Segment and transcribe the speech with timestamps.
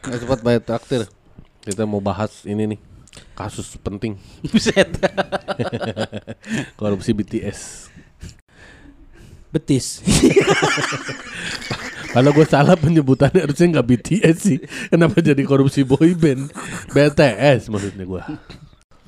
[0.00, 1.02] Episode paling terakhir.
[1.60, 2.80] Kita mau bahas ini nih.
[3.34, 4.14] Kasus penting
[4.52, 4.86] Buset.
[6.78, 7.90] korupsi BTS.
[9.50, 9.98] Betis.
[12.14, 14.58] Kalau gue salah penyebutannya harusnya nggak BTS sih.
[14.90, 16.50] Kenapa jadi korupsi boy band?
[16.90, 18.22] BTS maksudnya gue.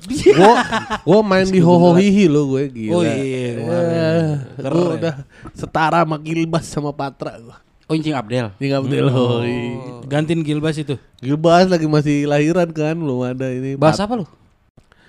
[0.03, 0.53] Gue
[0.99, 2.95] gue main di Hohohihi lo gue gila.
[2.95, 5.15] Oh iya, Eh, gue udah
[5.55, 7.55] setara sama Gilbas sama Patra gue.
[7.91, 9.59] Oh Incing Abdel Ini nggak betul hoi.
[10.07, 10.95] Gantiin Gilbas itu.
[11.19, 13.75] Gilbas lagi masih lahiran kan belum ada ini.
[13.75, 14.25] Bahas apa lu?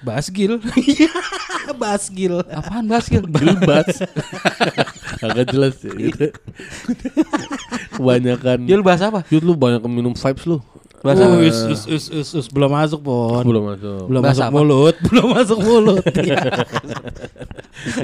[0.02, 0.58] Basgil.
[1.80, 2.44] Basgil.
[2.50, 3.24] Apaan bahas Gil?
[3.38, 4.04] Gilbas.
[5.24, 6.28] Agak jelas ya gitu.
[7.96, 8.68] Kebanyakan.
[8.68, 9.22] Gil bahas apa?
[9.30, 10.58] Yud lu banyak minum vibes lu.
[11.04, 11.36] Bahas apa?
[11.36, 13.44] Us, us, us, us, us, belum masuk pon.
[13.44, 14.08] Belum masuk.
[14.08, 14.56] Belum Bahas masuk apa?
[14.56, 16.00] mulut, belum masuk mulut.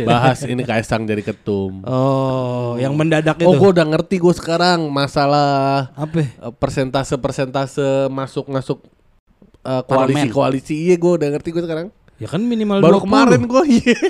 [0.04, 1.80] Bahas ini Kaisang jadi ketum.
[1.80, 3.48] oh, yang mendadak itu.
[3.48, 6.20] Oh, gue udah ngerti gue sekarang masalah apa?
[6.20, 6.28] eh,
[6.60, 8.84] persentase persentase masuk masuk
[9.88, 10.74] koalisi koalisi.
[10.92, 11.88] Iya, gue udah ngerti gue sekarang.
[12.20, 13.04] Ya kan minimal Baru 20.
[13.08, 13.96] kemarin gue iya.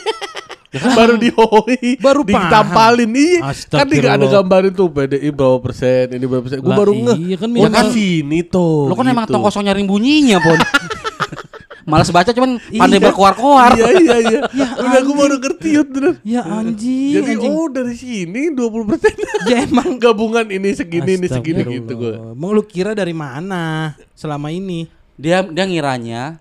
[0.71, 3.51] baru di hoi, Baru ditampalin iya.
[3.67, 6.63] Kan dia ada gambarin tuh PDI berapa persen, ini berapa persen.
[6.63, 7.19] Gue baru ngeh.
[7.27, 8.87] iya kan oh, kan sini tuh.
[8.87, 9.35] Lu kan emang gitu.
[9.35, 10.61] tong kosong nyaring bunyinya pon
[11.91, 14.41] Malas baca cuman pandai berkoar-koar Iya iya iya.
[14.85, 16.15] Udah gue baru ngerti ya bener.
[16.23, 17.19] Ya anjing.
[17.19, 17.51] Jadi anjing.
[17.51, 19.15] oh dari sini 20 persen.
[19.51, 22.15] Ya emang Gabungan ini segini ini segini gitu gue.
[22.15, 24.87] Emang lu kira dari mana selama ini?
[25.19, 26.39] Dia dia ngiranya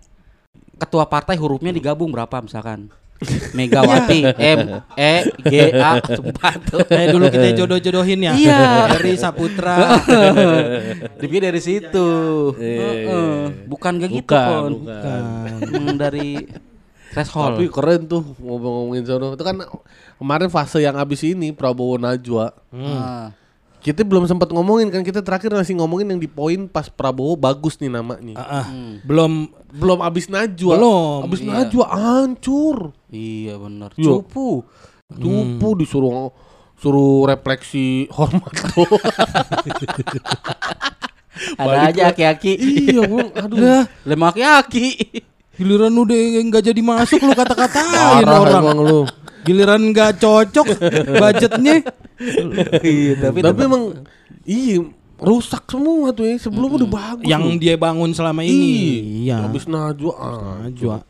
[0.80, 2.88] Ketua partai hurufnya digabung berapa misalkan
[3.52, 8.34] Megawati M E G A Sumpah tuh dulu kita jodoh-jodohin ya.
[8.36, 8.64] Iya.
[8.96, 10.00] Dari Saputra.
[11.20, 12.08] Dipikir dari situ
[12.56, 13.68] Heeh.
[13.68, 15.22] Bukan kayak gitu Bukan, pon bukan.
[15.68, 16.48] Hmm, Dari
[17.10, 19.36] Threshold Tapi keren tuh ngomong-ngomongin sono.
[19.36, 19.68] Itu kan
[20.16, 22.56] kemarin fase yang abis ini Prabowo Najwa.
[22.72, 23.36] Ah.
[23.80, 27.76] Kita belum sempat ngomongin kan kita terakhir masih ngomongin yang di poin pas Prabowo bagus
[27.82, 28.36] nih namanya.
[28.40, 28.68] Ah.
[29.04, 30.74] Belum Belum abis Najwa.
[30.78, 31.62] Belum, Abis iya.
[31.62, 32.78] Najwa hancur.
[33.10, 34.22] Iya benar Yo.
[34.22, 34.64] Cupu
[35.10, 36.30] Cupu disuruh
[36.78, 38.86] suruh refleksi hormat tuh.
[41.60, 43.32] Ada aja aki-aki iya, Bang.
[43.36, 43.84] Aduh.
[44.06, 44.88] Lemah aki-aki
[45.60, 46.16] giliran udah
[46.48, 48.64] nggak jadi masuk lu kata-katain orang.
[48.64, 49.02] emang lu.
[49.44, 50.68] Giliran nggak cocok
[51.20, 51.84] budgetnya.
[52.80, 53.84] Iya tapi Tapi emang
[54.48, 54.80] iya
[55.20, 56.40] rusak semua tuh ya.
[56.40, 57.28] Sebelum udah bagus.
[57.28, 57.60] yang loh.
[57.60, 59.28] dia bangun selama ini.
[59.28, 59.52] Iya.
[59.52, 60.14] Abis Najwa.
[60.16, 60.64] ah.
[60.64, 61.04] Najwa.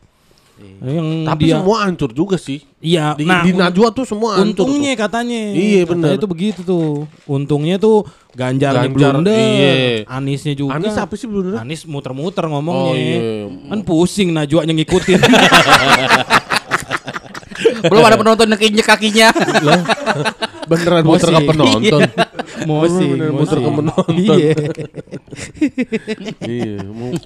[0.80, 2.60] Yang Tapi dia semua hancur juga sih.
[2.80, 4.64] Iya, Di, nah di Najwa tuh semua hancur.
[4.64, 5.02] untungnya tuh.
[5.04, 5.42] katanya.
[5.52, 6.16] Iya, bener.
[6.16, 7.04] itu begitu tuh.
[7.28, 10.06] Untungnya tuh Ganjarnya Ganjar, blunder, iya.
[10.06, 10.78] Anisnya juga.
[10.78, 11.58] Anis apa sih blunder?
[11.58, 12.86] Anis muter-muter ngomongnya.
[12.86, 13.18] Oh, iya.
[13.74, 15.18] Kan pusing Najwa yang ngikutin.
[17.86, 19.28] Belum ada penonton yang keinjek kakinya
[20.70, 22.00] beneran muter ke penonton.
[22.62, 24.14] Mosing, Bener, muter ke penonton.
[24.14, 24.54] Iya.
[26.46, 26.76] iya,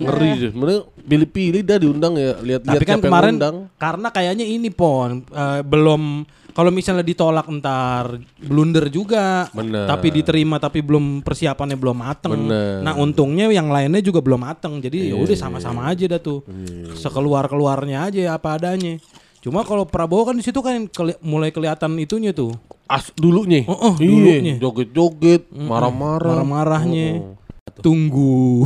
[0.00, 0.49] ngeri sih.
[0.49, 3.56] Sebenarnya pilih-pilih dah diundang ya, lihat-lihat Tapi kan siapa yang kemarin undang.
[3.77, 6.25] karena kayaknya ini pon eh, belum
[6.55, 9.51] kalau misalnya ditolak ntar blunder juga.
[9.51, 9.91] Bener.
[9.91, 12.47] Tapi diterima tapi belum persiapannya belum mateng.
[12.47, 12.78] Bener.
[12.78, 14.78] Nah, untungnya yang lainnya juga belum mateng.
[14.78, 16.47] Jadi ya Iya, udah sama-sama aja dah tuh.
[16.95, 19.03] Sekeluar-keluarnya aja apa adanya.
[19.44, 22.56] Cuma kalau Prabowo kan di situ kan keli- mulai kelihatan itunya tuh.
[22.88, 23.69] As dulunya.
[23.69, 24.56] Oh, oh, dulunya.
[24.56, 26.41] joget-joget, marah-marah.
[26.41, 27.21] Marah-marahnya.
[27.21, 27.44] Oh, oh.
[27.84, 28.65] Tunggu.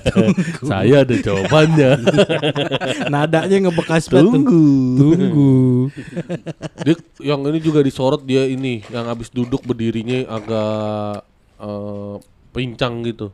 [0.70, 1.90] Saya ada jawabannya.
[3.12, 4.32] Nadanya ngebekas banget.
[4.32, 4.66] Tunggu.
[4.96, 5.52] Tunggu.
[6.88, 11.24] Dia yang ini juga disorot dia ini yang habis duduk berdirinya agak
[11.60, 12.16] eh,
[12.54, 13.28] pincang gitu.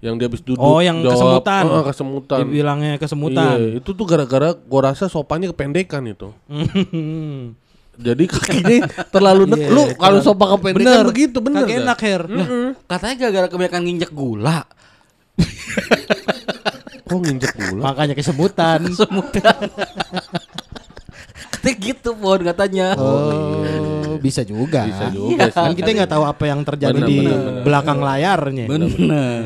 [0.00, 1.62] Yang dia habis duduk Oh, yang kesemutan.
[1.62, 2.38] Eh, kesemutan.
[2.40, 3.52] Dibilangnya kesemutan.
[3.52, 6.32] Iya, itu tuh gara-gara gua rasa sopannya kependekan itu.
[8.00, 9.60] Jadi kakinya terlalu nek.
[9.60, 11.62] Iya, Lu kalau terlalu- sopan kependekan begitu bener.
[11.62, 11.82] Kagak dah.
[11.84, 12.22] enak Her.
[12.88, 14.64] Katanya gara-gara kebanyakan nginjek gula
[17.04, 17.92] Kok nginjek gula?
[17.92, 18.78] Makanya kesemutan.
[18.96, 19.52] Semudah
[21.50, 24.88] Katanya gitu pon katanya Oh, bisa juga.
[24.88, 25.60] Bisa juga sih.
[25.60, 27.62] Kan kita nggak tahu apa yang terjadi Benar, di benar.
[27.62, 28.64] belakang layarnya.
[28.66, 28.90] Bener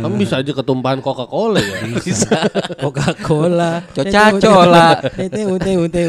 [0.01, 1.75] Kamu bisa aja ketumpahan Coca-Cola ya.
[2.01, 3.83] Bisa Coca-Cola.
[3.93, 4.87] Coca-Cola.
[5.29, 6.09] Teu teu teu.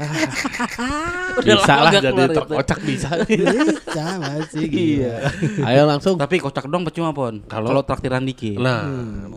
[1.40, 2.54] Bisa lama lah jadi keluar truk itu.
[2.54, 3.08] kocak bisa.
[3.30, 5.14] Bisa masih Iya.
[5.62, 6.14] Ayo langsung.
[6.14, 7.40] Tapi kocak dong percuma pon.
[7.44, 8.56] Kalau- Kalau traktiran dikit.
[8.56, 8.84] Nah,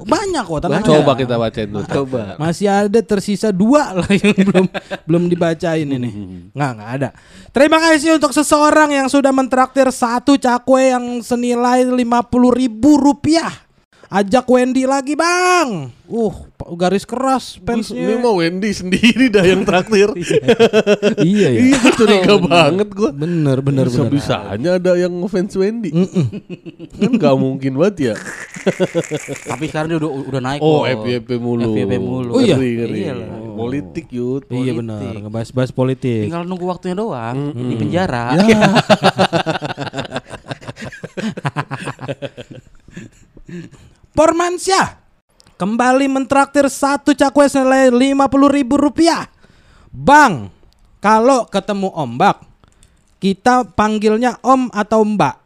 [0.03, 1.19] Banyak kok tenang coba aja.
[1.19, 1.85] kita bacain dulu.
[1.85, 2.35] Coba.
[2.37, 4.65] Masih ada tersisa dua lah yang belum
[5.05, 6.09] belum dibacain ini.
[6.51, 7.09] Nggak nggak ada.
[7.49, 13.62] Terima kasih untuk seseorang yang sudah mentraktir satu cakwe yang senilai lima puluh ribu rupiah.
[14.13, 15.89] Ajak Wendy lagi bang.
[16.05, 16.45] Uh
[16.77, 18.21] garis keras Ini fansnya.
[18.21, 20.05] mau Wendy sendiri dah yang traktir.
[21.25, 21.73] iya ya.
[21.73, 23.09] Iya, gue curiga banget gue.
[23.09, 23.89] Bener bener bener.
[23.89, 25.89] Bisa-bisanya ada yang ngefans Wendy.
[26.93, 28.15] Kan gak mungkin banget ya.
[29.49, 30.61] Tapi sekarang dia udah udah naik.
[30.61, 30.85] Oh.
[30.85, 31.73] FYP mulu.
[31.73, 32.37] FYP mulu.
[32.37, 32.53] Oh, iya?
[32.53, 32.99] Ngeri, ngeri.
[33.09, 33.27] Iyalah.
[33.57, 34.45] Politik yut.
[34.53, 35.25] Iya benar.
[35.25, 36.29] Ngebahas-bahas politik.
[36.29, 38.37] Tinggal nunggu waktunya doang di penjara.
[44.13, 44.15] Ya.
[44.15, 44.87] Pormansyah
[45.57, 49.25] kembali mentraktir satu cakwe senilai lima puluh ribu rupiah.
[49.89, 50.53] Bang,
[51.01, 52.45] kalau ketemu ombak,
[53.17, 55.41] kita panggilnya om atau mbak.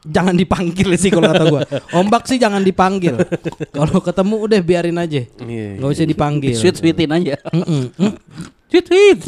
[0.00, 1.60] Jangan dipanggil sih kalau kata gua.
[1.92, 3.20] Ombak sih jangan dipanggil.
[3.68, 5.28] Kalau ketemu udah biarin aja.
[5.28, 5.76] Iya.
[5.76, 6.56] Nggak usah dipanggil.
[6.56, 7.36] Sweet sweetin aja.
[7.52, 8.16] Mm.
[8.72, 9.20] Sweet sweet.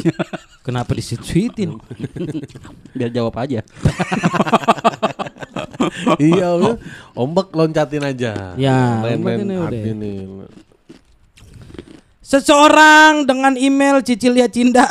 [0.64, 1.76] Kenapa disweetin?
[2.96, 3.60] Biar jawab aja.
[6.19, 6.76] iya, udah.
[7.14, 8.55] ombak loncatin aja.
[8.56, 10.49] Ya, main-main nih.
[12.23, 14.88] Seseorang dengan email Cicilia Cinda.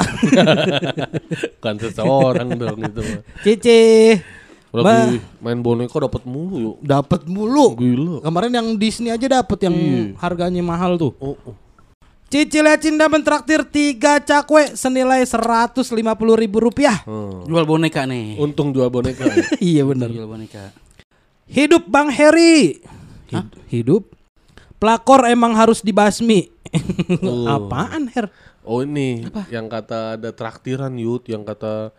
[1.58, 3.04] Bukan seseorang dong itu.
[3.42, 3.82] Cici.
[4.72, 6.76] Lagi main boneka dapat mulu yuk.
[6.86, 7.76] Dapat mulu.
[7.76, 8.16] Gila.
[8.24, 10.04] Kemarin yang Disney aja dapat yang Iya.
[10.22, 11.12] harganya mahal tuh.
[11.18, 11.56] Oh, oh.
[12.32, 15.84] Cicilia Cinda mentraktir tiga cakwe senilai 150
[16.40, 17.04] ribu rupiah.
[17.04, 17.44] Hmm.
[17.44, 18.40] Jual boneka nih.
[18.40, 19.28] Untung jual boneka.
[19.28, 19.36] ya.
[19.76, 20.08] iya bener.
[20.08, 20.72] Jual boneka.
[21.48, 22.82] Hidup Bang Heri.
[23.32, 24.12] Hid- Hidup.
[24.78, 26.50] Pelakor emang harus dibasmi.
[27.22, 27.44] Oh.
[27.44, 28.32] Apaan Her?
[28.64, 31.92] Oh ini yang kata ada traktiran yut, yang kata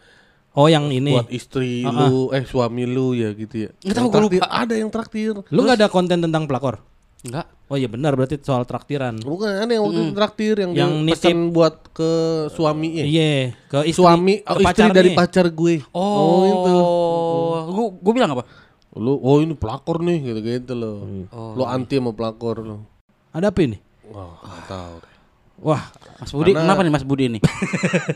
[0.53, 1.13] Oh yang ini.
[1.13, 3.71] buat istri lu, eh suami lu ya gitu ya.
[3.85, 5.35] Nggak tahu, gua traktir- Ada yang traktir.
[5.49, 6.81] Lu nggak ada konten tentang pelakor?
[7.25, 7.47] Enggak.
[7.69, 9.17] Oh iya benar berarti soal traktiran.
[9.21, 12.11] Bukan ada yang waktu itu traktir yang, Yang pesan buat ke
[12.53, 13.05] suami ya.
[13.05, 13.33] Iya,
[13.69, 15.75] ke istri, Suami ke oh, istri dari pacar gue.
[15.93, 16.75] Oh, itu.
[17.73, 18.45] Gua gua bilang apa?
[18.93, 21.05] Lu oh ini pelakor nih gitu-gitu loh.
[21.33, 21.57] Oh.
[21.57, 22.77] Lu anti sama pelakor lu.
[23.33, 23.81] Ada apa ini?
[24.13, 24.97] Wah, enggak tahu.
[25.63, 25.83] Wah,
[26.19, 27.39] Mas Budi, Karena- kenapa nih Mas Budi ini?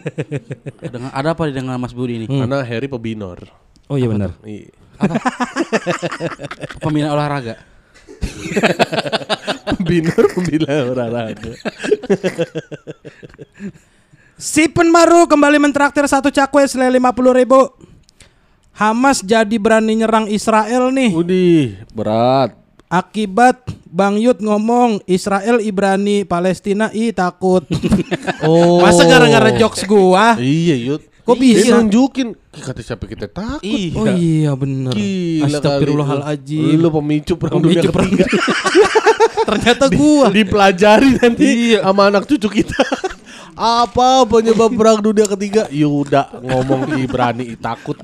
[0.92, 2.26] dengan ada apa dengan Mas Budi ini?
[2.26, 3.46] Karena Harry pebinor.
[3.86, 4.34] oh iya benar.
[4.42, 4.74] Iya.
[6.82, 7.54] Pembinaan olahraga.
[9.78, 11.52] Pebinor pembina olahraga.
[14.36, 17.60] Si Penmaru kembali mentraktir satu cakwe senilai 50 ribu.
[18.76, 21.08] Hamas jadi berani nyerang Israel nih.
[21.16, 22.52] Udih, berat.
[22.92, 27.64] Akibat Bang Yud ngomong Israel Ibrani Palestina i takut.
[28.46, 28.84] Oh.
[28.84, 30.36] Masa gara-gara jokes gua?
[30.36, 31.02] Iya, Yud.
[31.24, 31.72] Kok bisa?
[31.72, 33.64] Dia nunjukin kata siapa kita takut.
[33.64, 33.96] Iya.
[33.96, 34.92] Oh iya bener.
[34.94, 36.78] Gila Astagfirullahaladzim.
[36.78, 38.26] Lu pemicu perang dunia Pemicu ketiga.
[39.48, 40.28] Ternyata gua.
[40.30, 41.80] Dipelajari nanti Iya.
[41.82, 42.78] sama anak cucu kita.
[43.56, 45.64] Apa penyebab perang dunia ketiga?
[45.72, 47.96] Yuda ngomong Ibrani takut.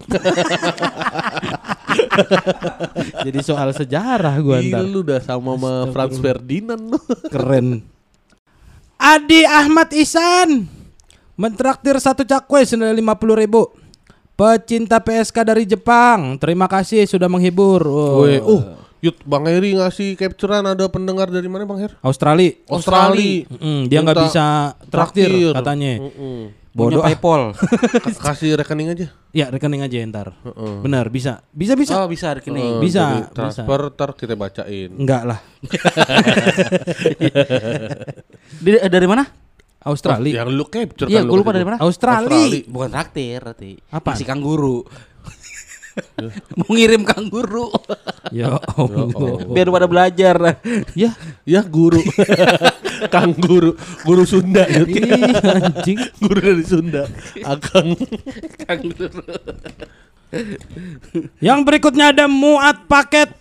[3.24, 4.88] Jadi soal sejarah gua Gila ntar.
[4.88, 6.98] lu udah sama sama Franz Ferdinand lu.
[7.28, 7.84] Keren.
[8.96, 10.64] Adi Ahmad Isan
[11.36, 13.68] mentraktir satu cakwe senilai 50 ribu.
[14.32, 17.84] Pecinta PSK dari Jepang, terima kasih sudah menghibur.
[17.84, 18.24] Oh.
[18.24, 21.98] Uh, Yud Bang Heri ngasih capturean ada pendengar dari mana Bang Her?
[22.00, 22.54] Australia.
[22.70, 23.42] Australia.
[23.50, 25.50] Mm, dia nggak bisa traktir, traktir.
[25.52, 25.92] katanya.
[25.98, 26.38] Mm-mm.
[26.72, 27.02] Bodoh.
[27.02, 27.06] Punya ah.
[27.10, 27.42] PayPal.
[28.06, 29.06] Ka- Kasih rekening aja.
[29.34, 30.38] Ya rekening aja ntar.
[30.40, 30.74] Heeh.
[30.80, 31.98] Benar bisa, bisa bisa.
[31.98, 32.78] Oh, bisa rekening.
[32.78, 33.34] Eh, Bisa, jadi bisa.
[33.34, 34.90] transfer ntar kita bacain.
[34.94, 35.38] Enggak lah.
[38.62, 39.26] Di- dari mana?
[39.82, 40.46] Australia.
[40.46, 41.76] Yang lu capture Iya, kan lu gue lupa dari mana?
[41.82, 42.62] Australia.
[42.70, 43.70] Bukan traktir berarti.
[43.90, 44.14] Apa?
[44.14, 44.86] Si kanguru.
[46.58, 47.68] Mau ngirim kanguru.
[48.32, 49.44] Ya Allah.
[49.44, 50.56] Biar pada belajar.
[50.96, 51.12] Ya,
[51.44, 52.00] Ya guru.
[53.12, 53.76] Kang guru,
[54.08, 54.88] guru Sunda iya
[55.58, 56.00] anjing.
[56.16, 57.04] Guru dari Sunda.
[57.44, 57.92] Akang.
[58.64, 59.10] kanguru.
[61.44, 63.36] Yang berikutnya ada muat paket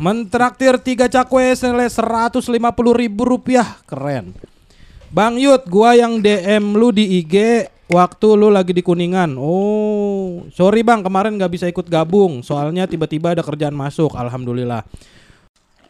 [0.00, 2.48] mentraktir tiga cakwe senilai 150
[2.96, 4.32] ribu rupiah keren.
[5.12, 9.36] Bang Yud, gua yang DM lu di IG waktu lu lagi di kuningan.
[9.36, 14.16] Oh, sorry bang kemarin nggak bisa ikut gabung soalnya tiba-tiba ada kerjaan masuk.
[14.16, 14.84] Alhamdulillah.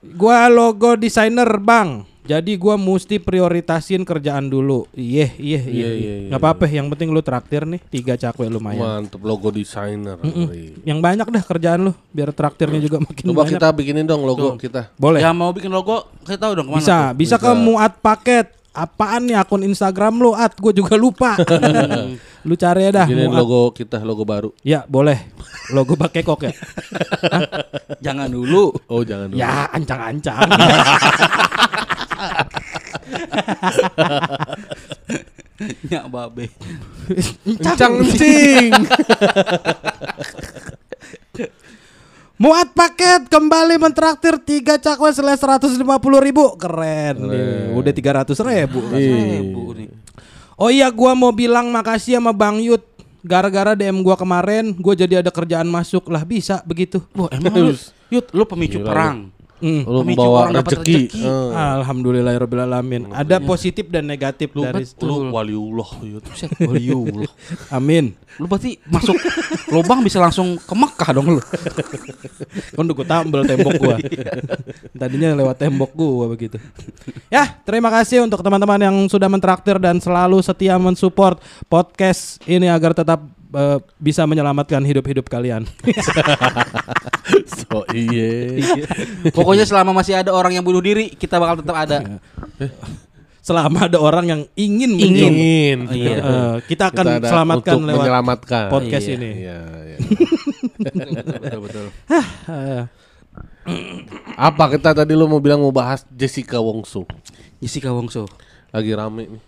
[0.05, 2.05] Gua logo desainer bang.
[2.25, 4.89] Jadi gua mesti prioritasin kerjaan dulu.
[4.97, 5.69] Iya, iya, iya.
[5.69, 6.31] Iya, iya, iya.
[6.33, 8.81] Gak apa-apa, yang penting lu traktir nih tiga cakwe lumayan.
[8.81, 10.17] Mantep logo desainer.
[10.25, 10.89] Ngeri.
[10.89, 13.61] Yang banyak dah kerjaan lu biar traktirnya juga makin Coba banyak.
[13.61, 14.89] kita bikinin dong logo kita.
[14.97, 15.21] Boleh.
[15.21, 17.13] Ya mau bikin logo, saya tahu dong ke mana bisa, tuh.
[17.21, 21.39] bisa ke muat paket apaan nih akun Instagram lu at gue juga lupa
[22.47, 23.39] lu cari ya dah Ini Muat.
[23.39, 24.51] logo kita, logo baru.
[24.61, 25.31] ya boleh
[25.71, 26.53] logo pakai kok ya
[28.05, 28.75] Jangan dulu.
[28.87, 29.39] Oh jangan dulu.
[29.39, 30.45] ya ancang-ancang
[35.87, 36.51] Nyak babe.
[37.47, 38.73] Kencang kencing.
[42.35, 46.59] Muat paket kembali mentraktir tiga cakwe selesai seratus lima puluh ribu.
[46.59, 47.71] Keren, nih.
[47.79, 48.83] Udah tiga ratus ribu.
[48.91, 49.89] Ibu nih.
[50.59, 52.83] Oh iya gua mau bilang makasih sama Bang Yud.
[53.25, 56.11] Gara-gara DM gua kemarin Gua jadi ada kerjaan masuk.
[56.11, 56.99] Lah bisa begitu.
[57.15, 57.73] Wah, emang lu,
[58.11, 59.17] Yud, lu pemicu Gila, perang.
[59.65, 59.81] Hmm.
[59.89, 60.97] Lu membawa orang dapat rezeki.
[61.09, 61.21] rezeki.
[61.25, 61.51] Eh.
[61.81, 65.89] Alhamdulillahirrahmanirrahim Ada positif dan negatif Lu, dari situ lu waliullah.
[66.21, 67.33] Buset, waliullah.
[67.81, 69.17] Amin Lu berarti masuk
[69.73, 71.43] lubang bisa langsung ke Mekah dong lu.
[72.77, 73.97] Kan gue tambel tembok gua
[75.01, 76.61] Tadinya lewat tembok gua begitu
[77.33, 81.41] Ya terima kasih untuk teman-teman yang sudah mentraktir Dan selalu setia mensupport
[81.73, 85.65] podcast ini Agar tetap eh, bisa menyelamatkan hidup-hidup kalian
[87.47, 88.61] So iye.
[89.31, 92.21] Pokoknya selama masih ada orang yang bunuh diri, kita bakal tetap ada.
[93.41, 95.33] Selama ada orang yang ingin Ingin.
[95.33, 95.79] Ingin.
[95.91, 96.17] Iya.
[96.17, 98.65] eh, Kita akan Kita selamatkan untuk lewat menyelamatkan.
[98.69, 99.15] podcast Iya.
[99.15, 99.99] ini Iya, iya.
[101.33, 101.87] betul betul.
[102.47, 102.85] Eh,
[104.37, 107.09] Apa kita tadi lu mau bilang mau bahas Jessica Wongso.
[107.59, 108.29] Jessica Wongso.
[108.69, 109.43] Lagi rame nih.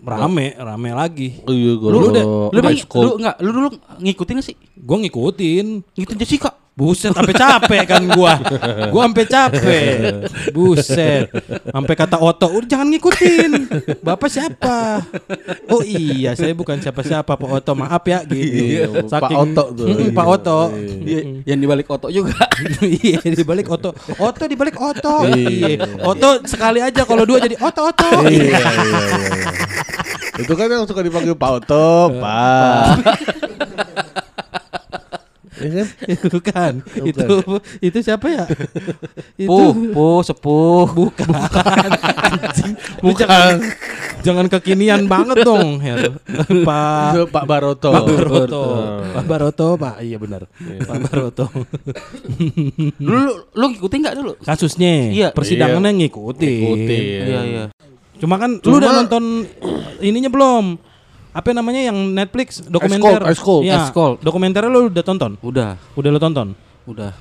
[0.00, 2.70] Rame, rame lagi iya, gue Lu udah- Lu, emang-
[3.02, 4.56] lu enggak, lu dulu ngikutin gak sih?
[4.74, 6.50] Gue ngikutin Ngikutin Jessica.
[6.78, 8.38] Buset, sampai capek kan gua.
[8.94, 9.94] Gua sampai capek.
[10.54, 11.26] Buset.
[11.74, 13.50] Sampai kata Oto, udah jangan ngikutin.
[13.98, 15.02] Bapak siapa?
[15.74, 17.74] Oh iya, saya bukan siapa-siapa Pak Oto.
[17.74, 18.38] Maaf ya gitu.
[18.38, 19.86] Iya, Pak Oto tuh.
[19.90, 20.58] Mm, Pak Oto.
[21.08, 22.46] Iya, yang dibalik Oto juga.
[22.84, 23.96] Iya, di balik Oto.
[24.20, 25.24] Oto di balik Oto.
[25.24, 25.48] Iya.
[25.74, 26.04] Iya.
[26.04, 28.28] Oto sekali aja kalau dua jadi Oto Oto.
[28.28, 29.50] Iya, iya, iya, iya.
[30.42, 32.86] Itu kan yang suka dipanggil Pak Oto, Pak.
[35.58, 35.86] Iya kan?
[36.34, 36.72] Bukan.
[37.02, 37.26] Itu
[37.80, 38.44] itu siapa ya?
[39.42, 40.86] itu Puh, puh, sepuh.
[40.88, 41.28] bukan.
[41.28, 42.72] Anjing.
[43.04, 43.54] Lu Jangan,
[44.20, 46.18] jangan kekinian banget dong, Her.
[46.62, 47.90] Pak Itu Pak Baroto.
[47.90, 48.62] Pak Baroto.
[49.10, 49.94] Pak Baroto, Pak.
[50.00, 50.42] Iya benar.
[50.58, 51.46] Pak Baroto.
[52.98, 54.32] Lu, lu ngikutin gak dulu?
[54.40, 55.28] Kasusnya, Iya.
[55.30, 56.48] persidangannya ngikutin.
[56.48, 57.02] Ikutin.
[57.02, 57.64] Iya, iya.
[58.18, 59.24] Cuma kan lu Cuma- udah nonton
[60.00, 60.64] ininya belum?
[61.38, 63.22] Apa namanya yang Netflix dokumenter?
[63.30, 64.18] Ice Cold, Iya, Ice Cold.
[64.18, 65.38] Dokumenternya lu udah tonton?
[65.38, 66.58] Udah, Udah lu tonton?
[66.84, 67.12] udah.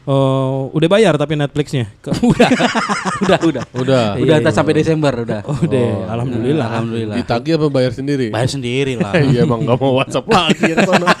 [0.00, 1.92] Oh, udah bayar tapi Netflixnya?
[2.24, 2.48] Udah,
[3.20, 3.64] udah, udah.
[3.76, 4.04] Udah.
[4.16, 4.40] Iya, Udah iya.
[4.42, 5.44] entar sampai Desember udah.
[5.44, 6.08] Oh, udah.
[6.08, 6.66] Alhamdulillah.
[6.66, 7.16] Alhamdulillah.
[7.20, 8.26] Ditagih apa bayar sendiri?
[8.32, 9.12] Bayar sendiri lah.
[9.28, 11.04] Iya emang gak mau WhatsApp lagi yang sono.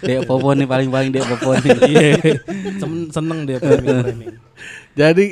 [0.00, 1.76] Dek Popon nih paling-paling Dek Popon nih.
[1.86, 2.10] Iya.
[2.80, 3.60] Sen- Seneng dia.
[4.96, 5.26] Jadi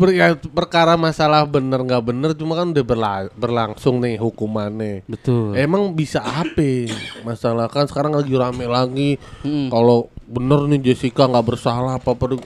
[0.00, 5.04] per- ya, perkara masalah bener nggak bener cuma kan udah berla- berlangsung nih hukumannya.
[5.04, 5.52] Betul.
[5.54, 6.88] Emang bisa apa?
[7.20, 9.10] Masalah kan sekarang lagi rame lagi.
[9.44, 9.68] Mm.
[9.68, 12.40] Kalau bener nih Jessica nggak bersalah apa apa.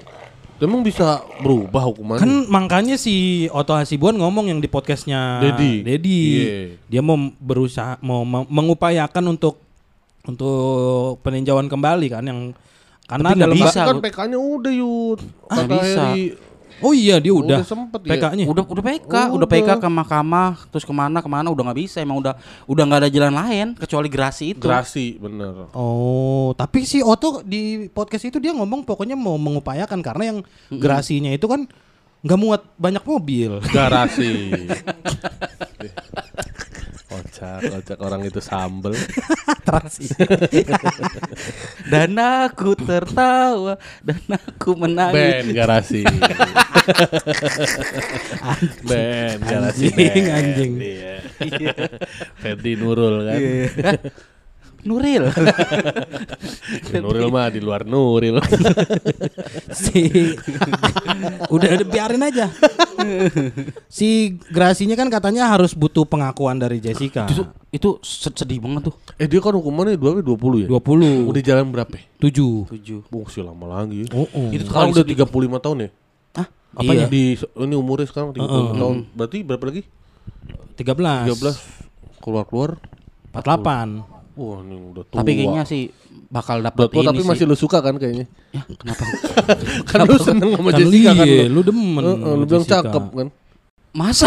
[0.58, 2.22] Emang bisa berubah hukumannya?
[2.22, 5.82] Kan makanya si Oto Hasibuan ngomong yang di podcastnya Dedi.
[5.82, 6.20] Dedi.
[6.30, 6.54] Iya.
[6.88, 9.60] Dia mau berusaha mau me- mengupayakan untuk
[10.24, 12.40] untuk peninjauan kembali kan yang
[13.04, 13.84] karena Tapi bisa.
[13.84, 15.20] kan PK-nya udah yud.
[15.52, 16.02] Ah, bisa.
[16.08, 16.32] Heri,
[16.82, 18.18] Oh iya dia udah, sempet ya.
[18.18, 18.44] PK-nya.
[18.50, 19.76] Udah udah PK, Oh, udah PK udah.
[19.78, 22.02] ke mahkamah, terus ke mana ke mana udah nggak bisa.
[22.02, 22.34] Emang udah
[22.66, 24.64] udah nggak ada jalan lain kecuali gerasi itu.
[24.66, 25.70] Gerasi bener.
[25.72, 30.38] Oh, tapi si Oto di podcast itu dia ngomong pokoknya mau mengupayakan karena yang
[30.72, 31.68] gerasinya itu kan
[32.24, 33.60] nggak muat banyak mobil.
[33.70, 34.32] Garasi.
[37.44, 38.96] kocak, kocak orang itu sambel.
[39.66, 40.08] Terasi.
[41.92, 45.16] Dan aku tertawa dan aku menangis.
[45.16, 46.04] Ben garasi.
[48.88, 49.88] ben garasi.
[49.88, 50.36] Anjing, Ben.
[50.36, 50.72] anjing.
[50.80, 51.16] Iya.
[52.40, 53.40] Ferdi Nurul kan.
[53.84, 53.96] Hah?
[54.84, 55.24] Nuril.
[56.86, 58.36] Ya, Nuril mah di luar Nuril.
[59.74, 60.32] si
[61.46, 62.52] udah udah biarin aja.
[63.86, 64.08] si
[64.46, 67.24] gerasinya kan katanya harus butuh pengakuan dari Jessica.
[67.26, 68.94] itu itu sed- sedih banget tuh.
[69.16, 70.68] eh dia kan hukumannya dua 20 ya?
[70.70, 71.94] 20 Udah jalan berapa?
[71.94, 72.04] ya?
[72.20, 72.70] 7.
[72.70, 73.00] Tujuh.
[73.08, 74.06] Oh, masih lama lagi.
[74.10, 74.48] Oh, oh.
[74.48, 75.26] Itu Sekarang kali udah sedih.
[75.50, 75.88] 35 tahun ya?
[76.34, 76.46] Hah?
[76.74, 77.10] Apanya Iya.
[77.10, 78.96] di ini umurnya sekarang 35 tahun.
[79.12, 79.82] Berarti berapa lagi?
[80.76, 81.32] 13.
[81.34, 81.56] 13
[82.20, 82.70] keluar-keluar.
[83.32, 84.13] 48.
[84.34, 85.18] Wah, ini udah tua.
[85.22, 85.82] Tapi kayaknya sih
[86.26, 87.28] bakal tua ini tapi sih.
[87.30, 88.26] masih lu suka kan kayaknya.
[88.50, 89.02] Ya, kenapa?
[89.90, 91.26] kan lu seneng sama Kan Jessica kan.
[91.26, 91.54] iya, lu.
[91.54, 92.02] lu demen.
[92.02, 92.82] Heeh, lu sama bilang Jessica.
[92.82, 93.28] cakep kan.
[93.94, 94.26] Masa?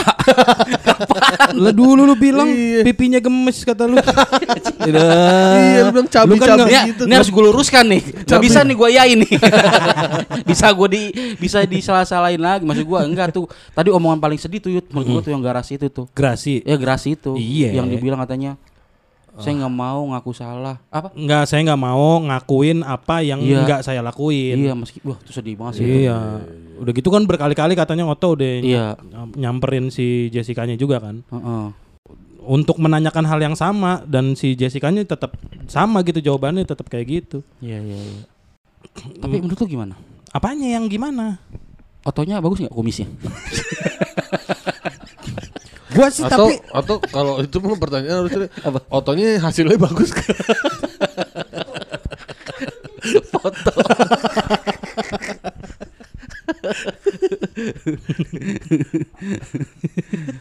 [1.60, 2.88] Lah dulu lu bilang Iya.
[2.88, 4.00] pipinya gemes kata lu.
[4.88, 7.04] Iya, lu bilang cabi-cabi Lu kan Ini, gitu.
[7.04, 8.02] ini harus gue luruskan nih.
[8.24, 9.32] Gak bisa nih gue yain nih.
[10.48, 11.02] bisa gue di
[11.36, 12.64] bisa disalah-salahin lagi.
[12.64, 13.52] Maksud gue enggak tuh.
[13.76, 14.88] Tadi omongan paling sedih tuh Yud.
[14.96, 16.08] Menurut gue tuh yang garasi itu tuh.
[16.16, 16.64] Grasi.
[16.64, 17.36] Ya gerasi itu.
[17.36, 17.84] Iya.
[17.84, 18.56] Yang dibilang katanya
[19.38, 20.75] saya nggak mau ngaku salah.
[20.88, 21.13] Apa?
[21.13, 23.62] Enggak, saya nggak mau ngakuin apa yang Iya.
[23.62, 24.58] enggak saya lakuin.
[24.58, 25.84] Iya meski wah itu sedih banget sih.
[25.84, 25.98] itu.
[26.03, 26.17] Iya.
[26.77, 28.86] Udah gitu kan berkali-kali katanya Otto udah Iya.
[29.00, 31.22] nyam- nyamperin si Jessica-nya juga kan.
[31.24, 31.65] Heeh.
[32.44, 37.38] Untuk menanyakan hal yang sama dan si Jessica-nya tetap sama gitu jawabannya tetap kayak gitu.
[37.60, 37.98] Iya iya.
[37.98, 38.24] iya.
[39.22, 39.94] Tapi menurut lu gimana?
[40.29, 41.38] Apanya yang gimana?
[42.01, 43.08] Otonya bagus nggak kumisnya?
[45.98, 48.80] Gua sih Atau tapi atau kalau itu mah pertanyaan harusnya Apa?
[48.94, 50.30] otonya hasilnya bagus kan?
[53.32, 53.72] Foto.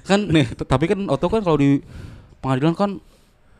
[0.06, 1.80] kan nih, tapi kan Oto kan kalau di
[2.40, 2.90] pengadilan kan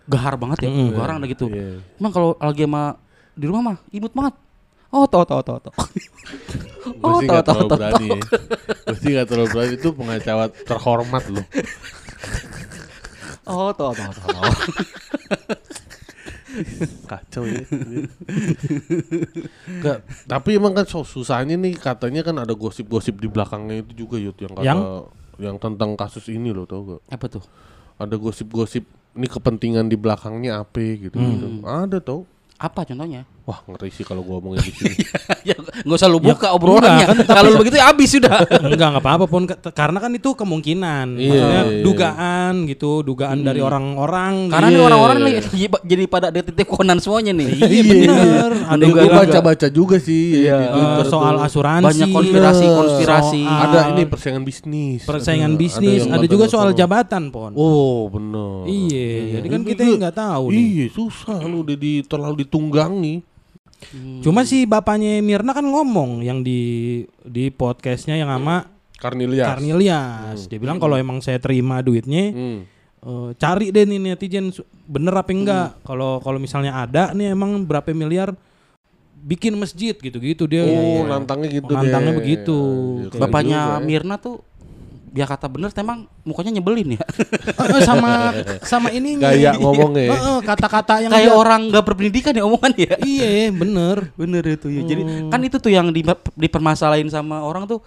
[0.06, 0.90] gahar banget ya, Mm.
[0.94, 1.50] garang ada gitu.
[1.50, 1.82] Iya.
[1.98, 2.94] Emang kalau lagi sama
[3.34, 4.34] di rumah mah imut banget.
[4.94, 5.70] Oh, Oto, Oto, Oto, Oto.
[7.02, 8.20] Oh, terlalu tahu, berani ya.
[8.86, 11.46] Berarti nggak terlalu berani itu pengacara terhormat loh.
[13.46, 14.42] Oh, Oto, Oto, Oto, Oto.
[17.06, 17.62] Kacau ya.
[19.70, 24.34] Nggak, tapi emang kan susahnya nih katanya kan ada gosip-gosip di belakangnya itu juga Yud
[24.42, 24.80] yang kata Yang?
[25.38, 27.00] yang tentang kasus ini loh tau gak?
[27.06, 27.44] Apa tuh?
[28.02, 28.82] Ada gosip-gosip
[29.14, 31.46] ini kepentingan di belakangnya apa gitu gitu.
[31.62, 32.26] Ada tau?
[32.58, 33.30] Apa contohnya?
[33.46, 34.94] Wah ngeri sih kalau gua ngomongin di sini.
[35.48, 37.06] ya nggak usah lu Ya, buka obrolannya.
[37.06, 38.42] enggak, kan, Kalau lu begitu ya habis sudah.
[38.42, 41.06] enggak enggak apa-apa pun karena kan itu kemungkinan.
[41.14, 41.82] Iya, Maksudnya iya, iya.
[41.86, 44.50] dugaan gitu, dugaan dari orang-orang.
[44.50, 44.82] Karena nih Iya.
[44.84, 47.48] orang-orang lagi jadi- jadi pada detektif Conan semuanya nih.
[47.56, 48.50] Iya bener.
[48.66, 50.56] Ada Dugaan yang Gue baca-baca juga sih Iya.
[50.58, 53.42] di Twitter soal asuransi, Banyak konspirasi-konspirasi.
[53.42, 55.00] Ada ini persaingan bisnis.
[55.02, 57.54] persaingan Ada- bisnis, ada, katanya juga soal jabatan, pon.
[57.54, 58.66] Oh bener.
[58.66, 60.58] Iya, jadi kan kita nggak tahu nih.
[60.58, 63.35] Iya susah lu udah di, terlalu ditunggangi.
[64.20, 66.60] Cuma si bapaknya Mirna kan ngomong yang di
[67.22, 68.66] di podcastnya yang sama
[68.96, 69.46] Karnilias.
[69.46, 70.38] Karnilias.
[70.46, 72.58] Dia bilang kalau emang saya terima duitnya, Hmm.
[72.98, 74.48] eh, cari deh nih netizen
[74.84, 75.68] bener apa enggak.
[75.82, 78.32] Kalau kalau misalnya ada nih emang berapa miliar
[79.16, 80.62] bikin masjid gitu-gitu dia.
[80.62, 80.70] Oh,
[81.02, 81.02] Iya.
[81.08, 82.18] nantangnya gitu Nantangnya deh.
[82.18, 82.58] begitu.
[82.58, 83.84] Iya, keren Bapaknya juga ya.
[83.84, 84.36] Mirna tuh
[85.16, 87.04] dia kata bener emang mukanya nyebelin ya.
[87.72, 89.32] Eh, sama sama ininya.
[89.32, 90.16] Gaya ngomongnya ya.
[90.44, 92.94] Kata-kata yang Kayak dia- orang nggak berpendidikan ya omongan ya.
[93.16, 94.12] Iya, bener.
[94.12, 94.84] Bener itu ya.
[94.84, 95.28] Jadi Hmm.
[95.32, 96.04] kan itu tuh yang di,
[96.36, 97.80] dipermasalahin sama orang tuh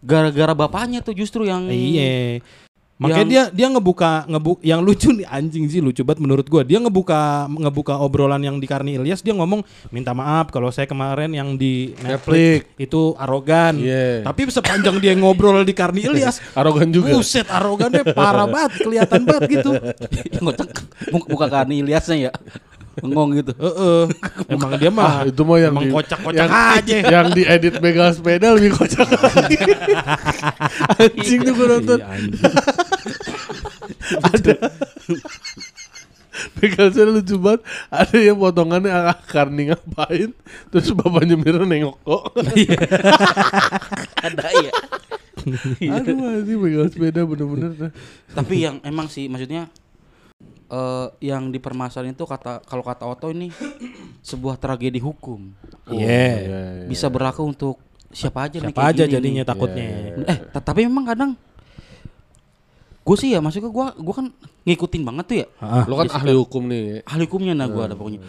[0.00, 2.40] gara-gara bapaknya tuh justru yang Iya.
[3.00, 6.60] Makanya Yang- dia dia ngebuka ngebu yang lucu nih anjing sih lucu banget menurut gua.
[6.60, 11.32] Dia ngebuka ngebuka obrolan yang di Karni Ilyas dia ngomong minta maaf kalau saya kemarin
[11.32, 12.84] yang di Netflix, Netflix.
[12.84, 13.80] itu arogan.
[13.80, 14.28] Iya.
[14.28, 17.16] Tapi sepanjang dia ngobrol di Karni Ilyas Arogan juga.
[17.16, 19.70] Buset arogannya parah banget kelihatan banget gitu.
[20.44, 20.68] ngocek
[21.24, 22.32] buka Karni Ilyasnya ya.
[23.00, 23.52] Bengong gitu.
[23.56, 24.02] Heeh.
[24.46, 26.96] Emang dia Ah, mah itu mah yang emang kocak-kocak yang, aja.
[27.08, 29.56] yang diedit begal sepeda lebih kocak lagi.
[31.00, 31.98] Anjing tuh gue nonton.
[31.98, 32.42] Iya, anjing.
[34.20, 34.54] ada
[36.56, 37.60] begal sepeda lucu banget.
[37.88, 40.30] Ada yang potongannya ah, Karni ngapain,
[40.68, 42.22] terus bapaknya Mira nengok kok.
[44.26, 44.72] Ada ya.
[45.96, 47.92] Aduh anjing begal sepeda bener-bener.
[48.30, 49.68] Tapi yang emang sih maksudnya
[50.70, 53.50] eh yang dipermasalahin itu kata kalau kata Oto ini
[54.22, 55.50] sebuah tragedi hukum.
[55.86, 56.06] Iya.
[56.38, 56.60] iya.
[56.86, 57.76] Bisa berlaku untuk
[58.08, 59.48] siapa aja nih Siapa kayak aja gini jadinya nih.
[59.48, 59.86] takutnya.
[60.24, 61.30] Eh, ta- tapi memang kadang
[63.00, 64.26] gue sih ya maksudnya gue gue kan
[64.62, 65.46] ngikutin banget tuh ya.
[65.84, 67.02] Lo kan ahli hukum nih.
[67.02, 68.22] ahli hukumnya nah gue ada pokoknya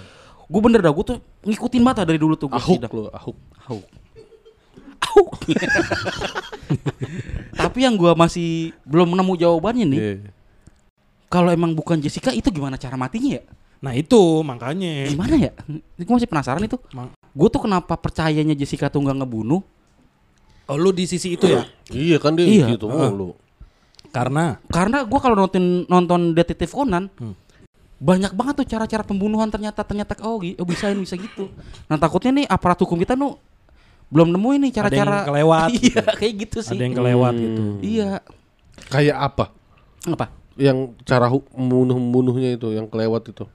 [0.43, 3.37] gue bener dah gue tuh ngikutin banget dari dulu tuh gue Ahuk lo, ahuk.
[3.61, 3.85] Ahuk.
[5.01, 5.29] Ahuk.
[7.53, 8.49] tapi yang gue masih
[8.83, 10.15] belum nemu jawabannya nih Iya.
[11.31, 13.43] Kalau emang bukan Jessica itu gimana cara matinya ya
[13.81, 15.09] Nah itu makanya.
[15.09, 15.51] gimana ya
[15.97, 16.77] gue masih penasaran itu
[17.31, 19.63] gue tuh kenapa percayanya Jessica tuh nggak ngebunuh
[20.67, 21.65] Oh lu di sisi itu ya?
[21.89, 22.65] Iya kan dia Iya.
[22.71, 23.35] gitu mulu.
[24.07, 27.33] Karena karena gue kalau nonton nonton detektif Conan Hmm.
[27.97, 31.49] banyak banget tuh cara-cara pembunuhan ternyata ternyata oh, oh bisa ini bisa gitu
[31.85, 33.37] nah takutnya nih aparat hukum kita nu
[34.09, 36.01] belum nemu ini Ada cara-cara yang kelewat iya gitu.
[36.17, 37.41] kayak gitu sih ada yang kelewat Hmm.
[37.41, 37.61] gitu.
[37.81, 38.09] iya
[38.87, 39.45] Kayak apa?
[40.03, 43.45] apa Yang cara membunuh membunuhnya itu, yang kelewat itu.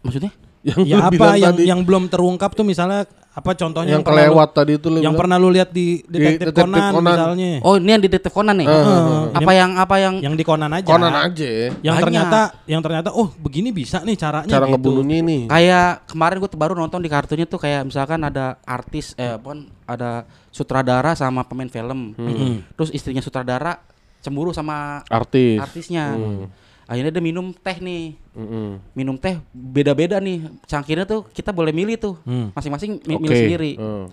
[0.00, 3.98] maksudnya Yang Ya lu apa yang tadi, yang belum terungkap tuh misalnya apa contohnya yang
[3.98, 5.18] lu- kelewat tadi itu lu yang bilang?
[5.18, 7.12] pernah lu lihat di detektif Detektif Conan, Conan.
[7.12, 7.50] misalnya.
[7.60, 9.20] oh ini yang di detektif Conan nih Eh, Heeh.
[9.32, 10.86] apa Ini yang apa yang yang di Conan aja.
[10.86, 11.50] Conan aja.
[11.72, 11.98] Yang Banyak.
[12.00, 14.74] ternyata yang ternyata oh begini bisa nih caranya Cara gitu.
[14.76, 15.38] ngebunuhnya ini.
[15.46, 19.50] kayak kemarin gue baru nonton di kartunya tuh kayak misalkan ada artis eh apa
[19.84, 20.10] ada
[20.48, 22.62] sutradara sama pemain film Hmm.
[22.72, 23.82] terus istrinya sutradara
[24.22, 25.58] cemburu sama Artis.
[25.58, 26.14] artisnya.
[26.14, 26.46] Hmm.
[26.82, 28.14] Akhirnya dia minum teh nih.
[28.32, 28.78] Mm-mm.
[28.92, 30.46] Minum teh beda-beda nih.
[30.64, 32.14] Cangkirnya tuh kita boleh milih tuh.
[32.22, 32.50] Hmm.
[32.52, 33.22] Masing-masing mi- Oke.
[33.22, 33.72] milih sendiri.
[33.74, 34.06] Hmm.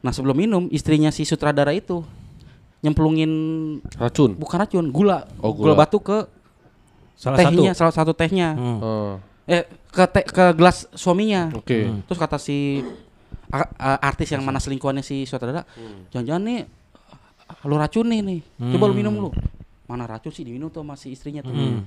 [0.00, 2.06] Nah, sebelum minum istrinya si sutradara itu
[2.78, 3.30] nyemplungin
[3.96, 4.36] Racun.
[4.36, 5.26] bukan racun, gula.
[5.38, 5.72] Oh, gula.
[5.72, 5.74] gula.
[5.76, 6.18] batu ke
[7.16, 7.78] Salah tehnya, satu.
[7.80, 8.52] salah satu tehnya.
[8.52, 8.78] Hmm.
[8.78, 9.12] Oh,
[9.46, 11.48] Eh ke te- ke gelas suaminya.
[11.52, 11.88] Oke.
[12.04, 12.82] Terus kata si
[13.48, 15.62] a- a- artis yang mana selingkuhannya si sutradara,
[16.10, 16.58] jangan-jangan nih
[17.62, 18.40] lu racun nih nih.
[18.68, 19.30] Coba lu minum lu.
[19.86, 21.54] Mana racun sih diminum tuh sama si istrinya tuh.
[21.54, 21.86] Hmm.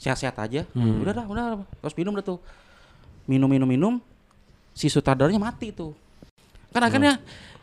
[0.00, 0.64] Sehat-sehat aja.
[0.72, 1.44] Udah dah, udah.
[1.54, 1.58] dah.
[1.84, 2.40] Terus minum dah tuh.
[3.28, 3.94] Minum minum minum
[4.72, 5.92] si sutradaranya mati tuh.
[6.72, 7.20] Kan akhirnya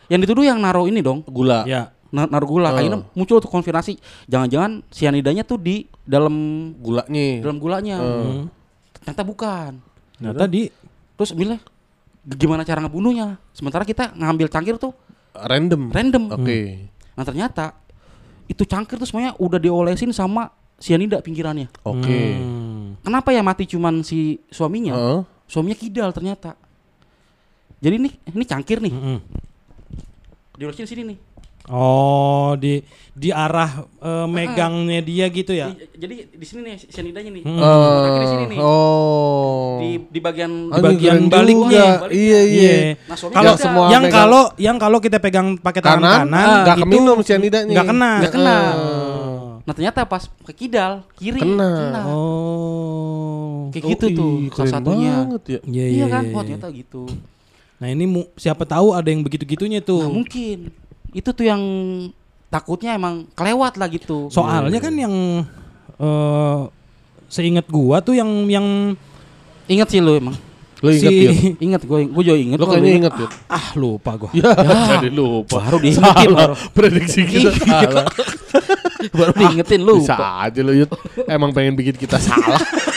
[0.07, 1.65] yang dituduh yang naruh ini dong, Gula.
[1.65, 1.91] Ya.
[2.07, 2.71] na- naruh gula.
[2.71, 2.79] Oh.
[2.79, 3.99] Akhirnya muncul tuh konfirmasi,
[4.31, 6.31] jangan-jangan sianidanya tuh di dalam
[6.79, 7.43] Gulanya.
[7.43, 7.97] dalam gulanya.
[7.99, 8.47] Hmm.
[8.95, 9.71] Ternyata bukan.
[10.23, 10.71] Nah tadi
[11.17, 11.57] Terus bilang
[12.23, 13.41] gimana cara ngebunuhnya?
[13.51, 14.93] Sementara kita ngambil cangkir tuh
[15.33, 15.89] Random.
[15.89, 16.23] random.
[16.29, 16.87] Oke.
[17.17, 17.73] Nah ternyata
[18.47, 21.67] itu cangkir tuh semuanya udah diolesin sama sianida pinggirannya.
[21.83, 22.39] Oke.
[22.39, 22.95] Hmm.
[23.03, 24.95] Kenapa ya mati cuman si suaminya?
[24.95, 25.19] Heeh.
[25.47, 26.55] Suaminya kidal ternyata.
[27.77, 28.93] Jadi ini ini cangkir nih.
[28.93, 29.17] Mm-mm.
[30.57, 31.17] Diolesin sini nih.
[31.67, 32.79] Oh di
[33.11, 35.67] di arah eh, megangnya dia gitu ya?
[35.69, 37.43] Di- jadi di sini nih sianidanya nih.
[37.43, 37.59] Hmm.
[37.59, 38.57] Cangkir di sini nih.
[38.57, 39.75] Oh.
[39.77, 41.85] Di di bagian Di bagian baliknya.
[41.99, 42.07] juga.
[42.07, 42.73] Iya iya.
[43.03, 43.61] Nah, suaminya Kalau kidal.
[43.61, 47.73] semua yang kalau yang kalau kita pegang pakai tangan Kanan, kanan, nggak itu keminum cyanidanya.
[47.73, 48.11] nggak kena.
[48.17, 48.57] Nggak kena.
[48.73, 49.47] Oh.
[49.61, 52.07] Nah ternyata pas ke kidal kiri Kena.
[52.07, 53.67] Oh.
[53.69, 55.13] Kayak gitu tuh salah satunya.
[55.21, 55.59] banget ya.
[55.65, 56.23] Iya Iya kan?
[56.23, 56.43] iya, Oh iya.
[56.45, 57.03] ternyata gitu.
[57.77, 60.07] Nah ini mu- siapa tahu ada yang begitu-gitunya Nah, tuh.
[60.07, 60.71] mungkin
[61.15, 61.61] itu tuh yang
[62.47, 64.31] takutnya emang kelewat lah gitu.
[64.31, 65.13] Soalnya kan yang
[65.97, 66.59] eh
[67.27, 68.95] seingat gua tuh yang yang
[69.67, 70.35] Ingat sih lu emang.
[70.79, 71.31] Lo ingat si ya?
[71.59, 72.57] Ingat gue, gue juga inget.
[72.57, 73.27] Lo kok, kayaknya lu ingat ya?
[73.51, 74.29] ah lupa gua.
[74.31, 74.51] Ya,
[75.01, 75.59] jadi lupa.
[75.59, 76.55] Baru diingetin baru.
[76.71, 78.07] Prediksi kita salah.
[79.19, 79.99] baru diingetin lu.
[79.99, 80.15] Bisa
[80.47, 80.91] aja lo Yud.
[81.27, 82.61] Emang pengen bikin kita salah.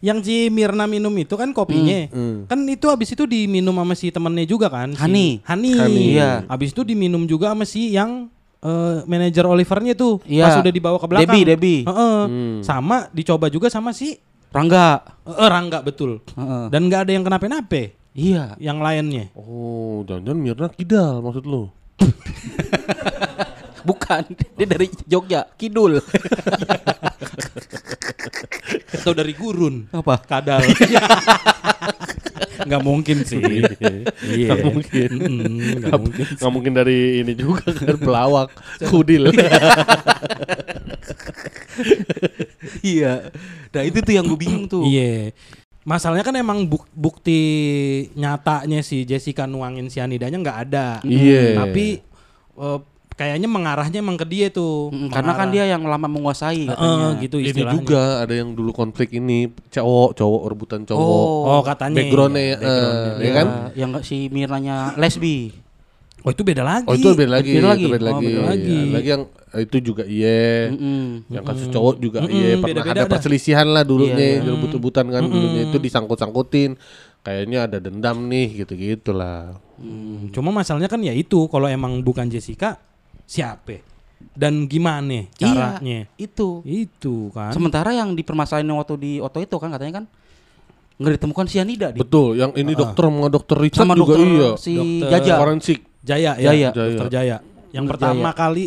[0.00, 2.06] Yang si Mirna minum itu kan kopinya.
[2.08, 2.44] Hmm.
[2.44, 4.90] Kan itu habis itu diminum sama si temennya juga kan?
[4.90, 5.28] si- Hani.
[5.42, 5.70] Hani.
[5.74, 6.02] Hani.
[6.12, 6.30] Iya.
[6.46, 8.26] Habis itu diminum juga sama si yang
[8.58, 10.18] eh, manajer Olivernya tuh.
[10.22, 10.44] Iya.
[10.44, 11.26] Pas udah dibawa ke belakang.
[11.28, 11.80] Debbie, Debbie.
[11.84, 12.18] Heeh.
[12.24, 12.56] Hmm.
[12.60, 14.16] Sama dicoba juga sama si
[14.48, 15.02] Rangga.
[15.22, 16.18] eh, Rangga betul.
[16.32, 16.64] Heeh.
[16.68, 18.56] Dan nggak ada yang kenapa-napa Iya.
[18.56, 19.28] yang lainnya.
[19.32, 21.68] Oh, jangan-jangan Mirna kidal maksud lo?
[23.86, 24.26] Bukan,
[24.58, 26.02] dia dari Jogja, Kidul.
[29.06, 29.86] Atau dari gurun.
[29.94, 30.18] Apa?
[30.18, 30.66] Kadal.
[32.66, 33.38] Nggak mungkin sih.
[33.38, 34.50] Iya.
[34.50, 35.10] Nggak mungkin.
[35.14, 36.26] Mm, nggak mungkin.
[36.34, 38.50] nggak mungkin dari ini juga kan pelawak
[38.90, 39.30] kudil.
[42.82, 43.30] iya.
[43.70, 44.82] Nah itu tuh yang gue bingung tuh.
[44.82, 45.30] Iya.
[45.86, 47.38] Masalahnya kan emang buk- bukti
[48.18, 50.98] nyatanya si Jessica nuangin sianidanya nggak ada.
[51.06, 51.62] Iya.
[51.62, 52.02] Tapi
[52.58, 52.78] eh,
[53.16, 54.92] kayaknya mengarahnya emang ke dia tuh.
[54.92, 57.16] Mm, Karena kan dia yang lama menguasai katanya.
[57.18, 57.80] gitu ini istilahnya.
[57.80, 61.26] juga ada yang dulu konflik ini cowok cowok rebutan cowok.
[61.42, 61.96] Oh, katanya.
[61.96, 63.16] Backgroundnya, Iya, eh, backgroundnya.
[63.18, 63.46] ya kan?
[63.46, 65.56] Ya, yang nggak si Mirnanya lesbi.
[66.20, 66.84] Oh itu beda lagi.
[66.84, 67.80] Oh itu beda lagi, Beda lagi?
[67.80, 68.26] itu beda Oh, lagi.
[68.26, 68.74] beda lagi.
[68.74, 70.42] Ada lagi yang eh, itu juga iya.
[70.68, 71.06] Mm-mm.
[71.30, 73.08] Yang kasus cowok juga Mm-mm, iya pernah beda-beda ada dah.
[73.08, 76.76] perselisihan lah dulunya, Iya, rebut-rebutan kan dulunya itu disangkut-sangkutin.
[77.22, 79.54] Kayaknya ada dendam nih gitu-gitu lah.
[79.78, 82.78] Hmm, Cuma masalahnya kan ya itu kalau emang bukan Jessica
[83.26, 83.82] siapa?
[84.32, 86.08] Dan gimana caranya?
[86.08, 86.62] Iya, itu.
[86.62, 87.52] Itu kan.
[87.52, 90.04] Sementara yang dipermasalahin waktu di Oto itu kan katanya kan
[90.96, 94.48] nggak ditemukan sianida di Betul, yang ini dokter sama dokter Richard sama juga dokter iya.
[94.56, 95.34] si Dokter- Jaja.
[95.36, 95.78] Forensik.
[96.00, 96.68] Jaya ya, Jaya.
[96.72, 97.36] Dokter Jaya.
[97.68, 98.38] Yang Dokter pertama Jaya.
[98.38, 98.66] kali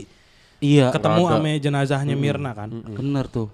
[0.59, 2.69] Iya, ketemu sama jenazahnya Mirna kan.
[2.69, 3.47] bener tuh.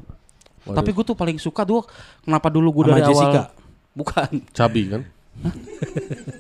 [0.66, 0.76] Waduh.
[0.76, 1.86] Tapi gue tuh paling suka tuh
[2.20, 3.54] kenapa dulu gue dari Jessica.
[3.54, 5.02] awal bukan Cabi kan?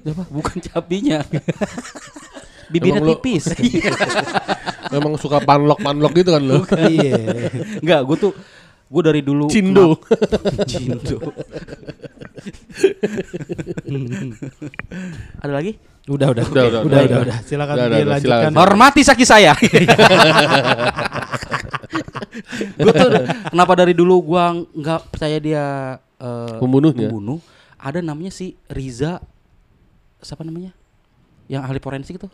[0.07, 1.19] apa bukan cabinya
[2.67, 3.43] bibirnya Emang tipis
[4.93, 6.61] Memang suka panlok-panlok gitu kan lo.
[6.71, 7.49] Iya.
[7.81, 8.31] Enggak, gue tuh
[8.85, 9.97] gue dari dulu Cindo.
[10.71, 11.17] Cindo.
[15.41, 15.73] Ada lagi?
[16.05, 16.43] Udah, udah.
[16.45, 17.19] Udah, udah, udah, udah.
[17.25, 17.37] udah.
[17.41, 18.21] Silakan Udah, dilanjutkan.
[18.21, 18.51] silakan.
[18.53, 19.57] Hormati saki saya.
[22.75, 23.09] gue tuh
[23.49, 25.65] kenapa dari dulu gua nggak percaya dia
[26.19, 27.09] eh, Pembunuhnya?
[27.09, 27.39] pembunuh.
[27.81, 29.17] Ada namanya si Riza
[30.21, 30.73] siapa namanya?
[31.49, 32.29] Yang ahli forensik tuh.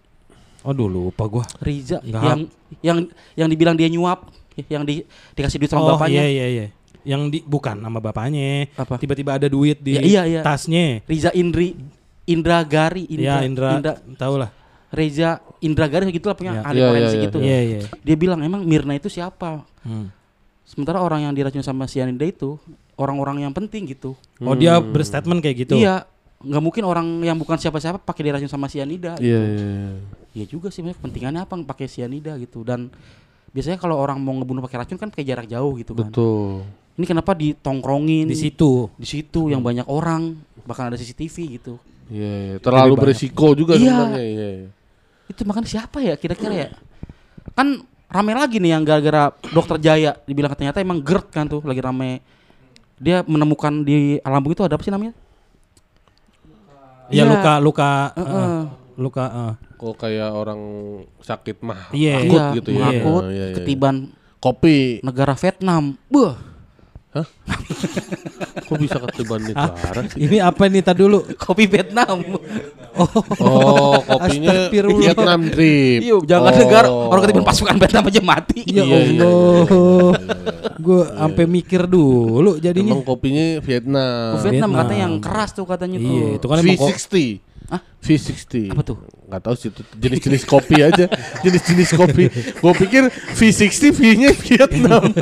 [0.62, 1.46] Aduh lupa gua.
[1.60, 2.22] Riza Nggak.
[2.22, 2.40] yang
[2.80, 2.98] yang
[3.36, 4.30] yang dibilang dia nyuap,
[4.68, 5.02] yang di
[5.34, 6.22] dikasih duit sama oh bapaknya.
[6.22, 6.66] iya iya iya.
[7.02, 8.70] Yang di bukan nama bapaknya.
[8.78, 8.98] Apa?
[8.98, 10.42] Tiba-tiba ada duit di Ya, iya, iya.
[10.46, 11.02] tasnya.
[11.06, 11.74] Riza Indri
[12.30, 13.82] Indra Gari Iya Indra,
[14.16, 14.54] tahu lah.
[14.92, 16.62] Reza Indra Gari gitu lah punya Iya.
[16.62, 17.28] ahli Iya, iya, forensik iya.
[17.28, 17.38] itu.
[17.42, 17.80] Iya iya.
[18.04, 19.64] Dia bilang emang Mirna itu siapa?
[19.82, 20.12] Hmm.
[20.62, 22.60] Sementara orang yang diracun sama cyanida itu
[22.96, 24.14] orang-orang yang penting gitu.
[24.40, 25.76] Oh dia berstatement kayak gitu.
[25.76, 26.06] Iya,
[26.42, 29.16] nggak mungkin orang yang bukan siapa-siapa pakai diracun sama cyanida.
[29.18, 29.94] Iya, iya, iya.
[30.32, 32.88] Iya juga sih, maksudnya kepentingannya apa pakai cyanida gitu dan
[33.52, 36.08] biasanya kalau orang mau ngebunuh pakai racun kan pakai jarak jauh gitu kan.
[36.08, 36.64] Betul.
[36.96, 38.88] Ini kenapa ditongkrongin Di situ.
[38.96, 41.76] di situ yang banyak orang, bahkan ada CCTV gitu.
[42.12, 42.56] Iya, iya.
[42.60, 43.02] terlalu banyak.
[43.08, 43.82] beresiko juga Iya.
[43.88, 44.20] sebenarnya.
[44.24, 44.50] Iya.
[44.60, 44.70] iya.
[45.28, 46.70] Itu makan siapa ya kira-kira ya?
[47.56, 51.80] Kan rame lagi nih yang gara-gara dokter Jaya dibilang ternyata emang GERD kan tuh lagi
[51.80, 52.20] rame.
[53.00, 55.16] Dia menemukan di lambung itu ada apa sih namanya?
[57.12, 57.24] Ya Iya.
[57.28, 58.48] luka luka Heeh.
[58.48, 58.62] eh,
[58.98, 59.54] luka eh.
[59.76, 60.62] Kok kayak orang
[61.20, 62.14] sakit mah Iya.
[62.22, 62.88] akut Iya, gitu ya.
[62.88, 63.56] Iya, iya, iya.
[63.56, 63.96] ketiban
[64.38, 65.02] Kopi.
[65.02, 66.00] negara Vietnam.
[66.08, 66.34] Buh,
[68.68, 70.24] Kok bisa ketiban negara sih?
[70.24, 71.28] Ini apa nih tadi dulu?
[71.36, 72.24] kopi Vietnam.
[72.96, 75.00] Oh, kopinya Astagfirullah.
[75.02, 76.00] Vietnam drip.
[76.04, 76.58] Iya, jangan Oh.
[76.58, 78.60] negara orang ketiban pasukan Vietnam aja mati.
[78.64, 80.14] Ya Iya, iya, Allah.
[80.80, 82.96] Gue sampai mikir dulu jadinya.
[82.96, 84.40] Emang kopinya Vietnam.
[84.40, 84.72] Vietnam, Vietnam.
[84.80, 86.08] katanya yang keras tuh katanya tuh.
[86.10, 87.16] Iya, itu kan emang kok V60.
[87.72, 87.82] Hah?
[88.04, 88.54] V60.
[88.76, 88.98] Apa tuh?
[89.32, 91.06] Gak tahu sih itu jenis-jenis kopi aja.
[91.40, 92.28] Jenis-jenis kopi.
[92.60, 95.04] Gue pikir V60 V-nya Vietnam.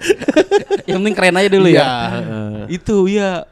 [0.88, 1.92] yang penting keren aja dulu Iya, ya.
[2.10, 2.54] heeh.
[2.72, 3.44] Itu ya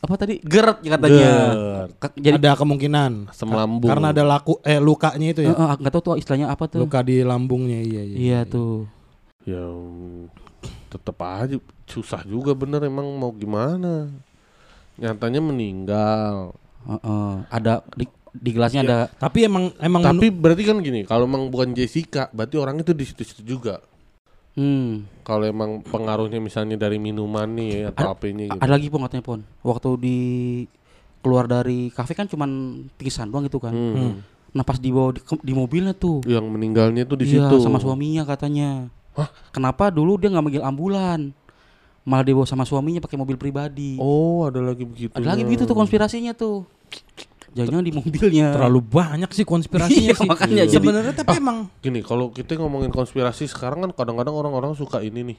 [0.00, 1.28] apa tadi GERD ya katanya.
[1.28, 1.90] GERD.
[2.16, 3.90] Jadi ada kemungkinan Asam lambung.
[3.90, 5.52] karena ada laku eh lukanya itu ya.
[5.52, 6.80] eh, nggak tahu tuh istilahnya apa tuh.
[6.80, 8.16] Luka di lambungnya iya iya.
[8.16, 8.88] Iya tuh.
[9.44, 9.60] Ya
[10.90, 11.54] tetap aja
[11.86, 14.08] susah juga bener emang mau gimana.
[14.96, 16.56] Nyatanya meninggal.
[16.80, 17.32] Heeh.
[17.46, 21.72] Ada di, di gelasnya ada Tapi emang emang Tapi berarti kan gini, kalau emang bukan
[21.72, 23.84] Jessica, berarti orang itu di situ-situ juga.
[24.54, 25.22] Hmm.
[25.26, 28.60] Kalau emang pengaruhnya misalnya dari minuman nih ya, atau apanya gitu.
[28.62, 29.40] Ada lagi pon katanya pon.
[29.62, 30.18] Waktu di
[31.20, 33.74] keluar dari kafe kan cuman pingsan doang gitu kan.
[33.76, 34.24] Hmm.
[34.50, 36.24] Nah pas dibawa di, di mobilnya tuh.
[36.26, 37.62] Yang meninggalnya tuh di iya, situ.
[37.62, 38.88] sama suaminya katanya.
[39.52, 41.20] Kenapa dulu dia nggak manggil ambulan?
[42.08, 44.00] Malah dibawa sama suaminya pakai mobil pribadi.
[44.00, 45.12] Oh, ada lagi begitu.
[45.12, 46.64] Ada lagi begitu tuh konspirasinya tuh.
[47.52, 48.48] Jangan-jangan di mobilnya.
[48.52, 50.28] terlalu banyak sih konspirasinya Iya, sih.
[50.28, 55.00] makanya jadi- sebenarnya tapi emang Gini, kalau kita ngomongin konspirasi sekarang kan kadang-kadang orang-orang suka
[55.00, 55.38] ini nih.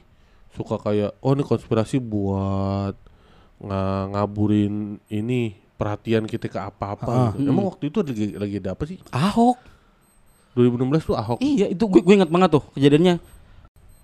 [0.52, 2.92] Suka kayak oh ini konspirasi buat
[3.58, 7.48] nga- ngaburin ini perhatian kita ke apa-apa gitu.
[7.48, 9.00] Emang waktu itu lagi lagi ada apa sih?
[9.08, 9.56] Ahok.
[10.52, 13.16] 2016 tuh Ahok Iya, itu gue gue ingat banget tuh kejadiannya.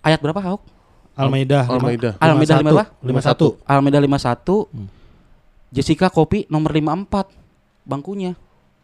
[0.01, 0.63] Ayat berapa Ahok?
[1.13, 2.13] Al-Maidah Al-Maidah.
[2.17, 2.85] Al-Maidah lima apa?
[3.05, 3.59] 51.
[3.63, 4.65] Almeida 51.
[5.69, 7.38] Jessica kopi nomor 54
[7.89, 8.37] bangkunya.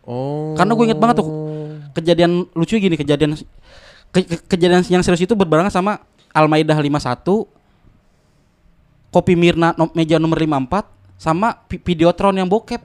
[0.02, 0.52] Oh.
[0.54, 1.28] Karena gue inget banget tuh
[1.92, 3.36] kejadian lucu gini, kejadian
[4.10, 7.46] ke- ke- kejadian yang serius itu berbarengan sama Almaidah 51
[9.10, 12.82] kopi Mirna no- meja nomor 54 sama vi- Videotron yang bokep.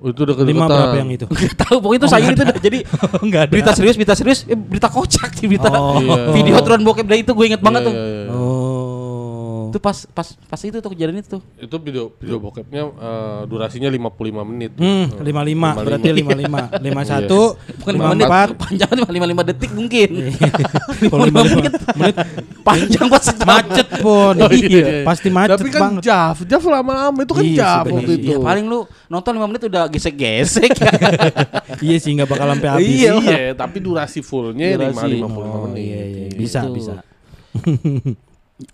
[0.00, 1.28] Oh, itu udah Lima berapa yang itu?
[1.36, 2.56] Gak tahu pokoknya itu sayur itu dah.
[2.58, 2.78] jadi
[3.24, 3.50] Enggak ada.
[3.50, 5.68] berita serius, berita serius, eh, berita kocak sih berita.
[5.70, 6.00] Oh.
[6.00, 6.32] Iya.
[6.32, 7.94] Videotron bokep dah itu gue inget banget Iya, tuh.
[7.94, 8.32] iya, iya.
[8.32, 8.49] Oh.
[9.70, 11.42] Itu pas pas pas itu tuh kejadian itu tuh.
[11.56, 14.74] Itu video video bokepnya eh, durasinya 55 menit.
[14.74, 16.82] Hmm, 55 berarti 55.
[16.82, 20.08] 51 Bukan 5 menit, 54 panjang cuma 55 detik mungkin.
[21.10, 22.16] Kalau 55 menit, 55 menit
[22.60, 24.34] panjang buat macet pun.
[24.36, 24.84] Oh, iya, iya.
[25.02, 26.02] Pasti macet Tapi kan banget.
[26.04, 27.94] Jav, Jav lama-lama itu kan Iya, Jav sebenarnya.
[27.96, 28.26] waktu itu.
[28.26, 30.70] Iya, paling lu nonton 5 menit udah gesek-gesek.
[31.86, 32.86] iya sih nggak bakal sampai habis.
[32.90, 33.12] Iya.
[33.16, 35.22] Iya, tapi durasi fullnya Durasi.
[35.22, 35.78] 5 55 Oh, menit.
[35.78, 36.26] iya, iya.
[36.32, 36.74] Bisa, Gitu.
[36.74, 36.94] bisa.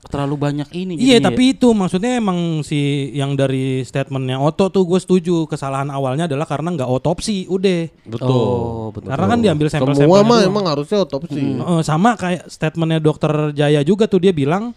[0.07, 1.27] Terlalu banyak ini Iya jadinya.
[1.27, 2.79] tapi itu maksudnya emang si
[3.11, 8.27] yang dari statementnya Oto tuh gue setuju kesalahan awalnya adalah karena nggak otopsi udah Betul.
[8.29, 9.09] Oh, betul.
[9.09, 11.41] karena kan diambil Semua sampel-sampel mah emang harusnya otopsi.
[11.83, 14.75] sama kayak statementnya dokter Jaya juga tuh dia bilang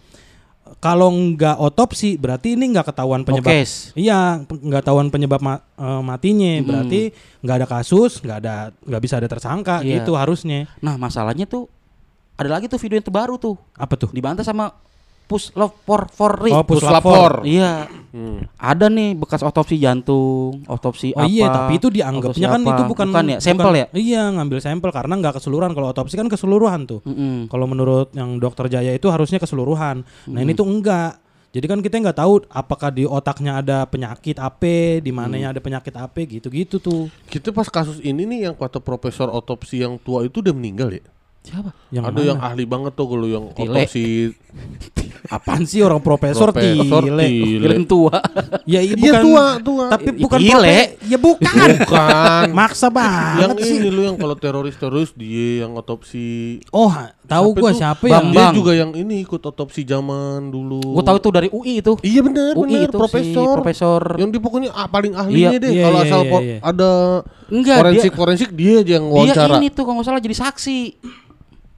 [0.78, 3.50] kalau nggak otopsi berarti ini nggak ketahuan penyebab
[3.95, 9.17] iya nggak ketahuan penyebab ma- eh, matinya berarti nggak ada kasus nggak ada nggak bisa
[9.17, 10.00] ada tersangka Iya.
[10.00, 11.65] gitu harusnya Nah, masalahnya tuh
[12.36, 13.58] ada lagi tuh video yang terbaru tuh.
[13.74, 14.72] apa tuh Dibantah sama
[15.30, 16.50] Pus Love for for Ri.
[16.50, 17.46] oh Puslapor.
[17.46, 17.86] puslapor Iya.
[18.10, 18.42] Hmm.
[18.58, 21.30] Ada nih bekas otopsi jantung, otopsi Oh apa.
[21.30, 22.72] iya, tapi itu dianggapnya kan apa.
[22.72, 23.86] itu bukan ya, sampel ya?
[23.92, 25.72] Iya, ngambil sampel karena nggak keseluruhan.
[25.72, 27.06] Kalau otopsi kan keseluruhan tuh.
[27.06, 27.46] Mm-mm.
[27.46, 30.02] Kalau menurut yang dokter Jaya itu harusnya keseluruhan.
[30.26, 31.22] Nah ini tuh enggak.
[31.50, 35.94] Jadi kan kita nggak tahu apakah di otaknya ada penyakit apa, di mananya ada penyakit
[35.94, 37.10] apa, gitu-gitu tuh.
[37.24, 41.02] Kita pas kasus ini nih yang kata profesor otopsi yang tua itu udah meninggal ya.
[41.39, 41.74] Siapa?
[41.89, 42.28] Yang Ada mana?
[42.28, 43.65] yang ahli banget tuh kalau yang Tile.
[43.72, 44.06] otopsi
[45.28, 47.28] apaan sih orang profesor, Profesor tile?
[47.28, 47.86] Tile.
[47.86, 48.17] Tua.
[48.69, 49.86] Ya iya Iya bukan tua, tua.
[49.89, 50.78] Tapi bukan tile.
[51.06, 51.67] Ya bukan.
[51.82, 52.45] Bukan.
[52.54, 53.78] Maksa yang banget sih.
[53.78, 56.62] ini lu yang kalau teroris-teroris dia yang otopsi.
[56.69, 56.93] Oh,
[57.26, 57.80] tahu Siapa gua itu?
[57.80, 58.54] siapa Dia yang Bambang.
[58.54, 60.82] juga yang ini ikut otopsi zaman dulu.
[60.98, 61.93] Gue tahu itu dari UI itu.
[62.00, 63.48] Iya benar, UI benar itu profesor.
[63.50, 64.02] si profesor.
[64.17, 66.58] Yang dia pokoknya ah, paling ahlinya Iya, deh iya, kalau iya, asal iya, iya.
[66.62, 66.89] ada
[67.50, 69.54] Enggak, forensik dia forensik dia aja yang dia wawancara.
[69.58, 70.80] ini tuh kalau nggak salah jadi saksi.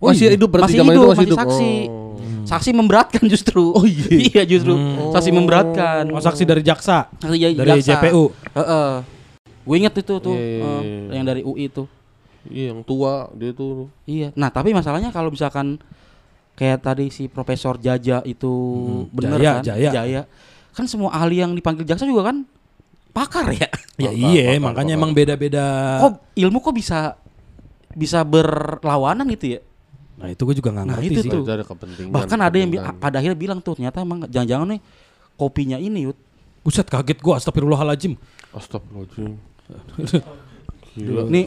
[0.01, 0.33] masih iya.
[0.35, 1.39] hidup berarti masih zaman hidup, itu masih masih hidup.
[1.39, 1.73] saksi.
[1.87, 2.10] Oh.
[2.45, 3.73] Saksi memberatkan justru.
[3.73, 4.09] Oh, iya.
[4.33, 4.73] iya justru.
[5.13, 6.09] Saksi memberatkan.
[6.11, 7.07] Oh, saksi dari jaksa.
[7.21, 7.99] Saksi jadi dari jaksa.
[8.01, 8.31] JPU.
[8.57, 8.91] Heeh.
[9.61, 11.09] Gue inget itu tuh Iya, iya, iya.
[11.13, 11.83] yang dari UI itu.
[12.49, 13.93] Iya yang tua dia tuh.
[14.09, 14.33] Iya.
[14.33, 15.77] Nah, tapi masalahnya kalau misalkan
[16.57, 18.53] kayak tadi si Profesor Jaja itu
[19.13, 19.93] bener Jaya, kan?
[19.93, 20.21] Jaya.
[20.73, 22.41] Kan semua ahli yang dipanggil jaksa juga kan
[23.11, 23.69] pakar ya.
[24.01, 24.99] Ya iya, makanya bakal.
[25.05, 25.65] emang beda-beda.
[26.01, 26.99] Kok ilmu kok bisa
[27.93, 29.61] bisa berlawanan gitu ya?
[30.21, 31.31] Nah itu gue juga nggak Nah, ngerti itu sih.
[31.33, 31.43] tuh.
[31.43, 32.13] Ada kepentingan.
[32.13, 34.81] Bahkan ada yang pada akhirnya bilang tuh ternyata emang jangan-jangan nih
[35.33, 36.17] kopinya ini Yud.
[36.61, 38.13] Buset kaget gue, astagfirullahaladzim.
[38.53, 39.33] Astagfirullahaladzim.
[40.93, 41.21] Gila.
[41.25, 41.45] Nih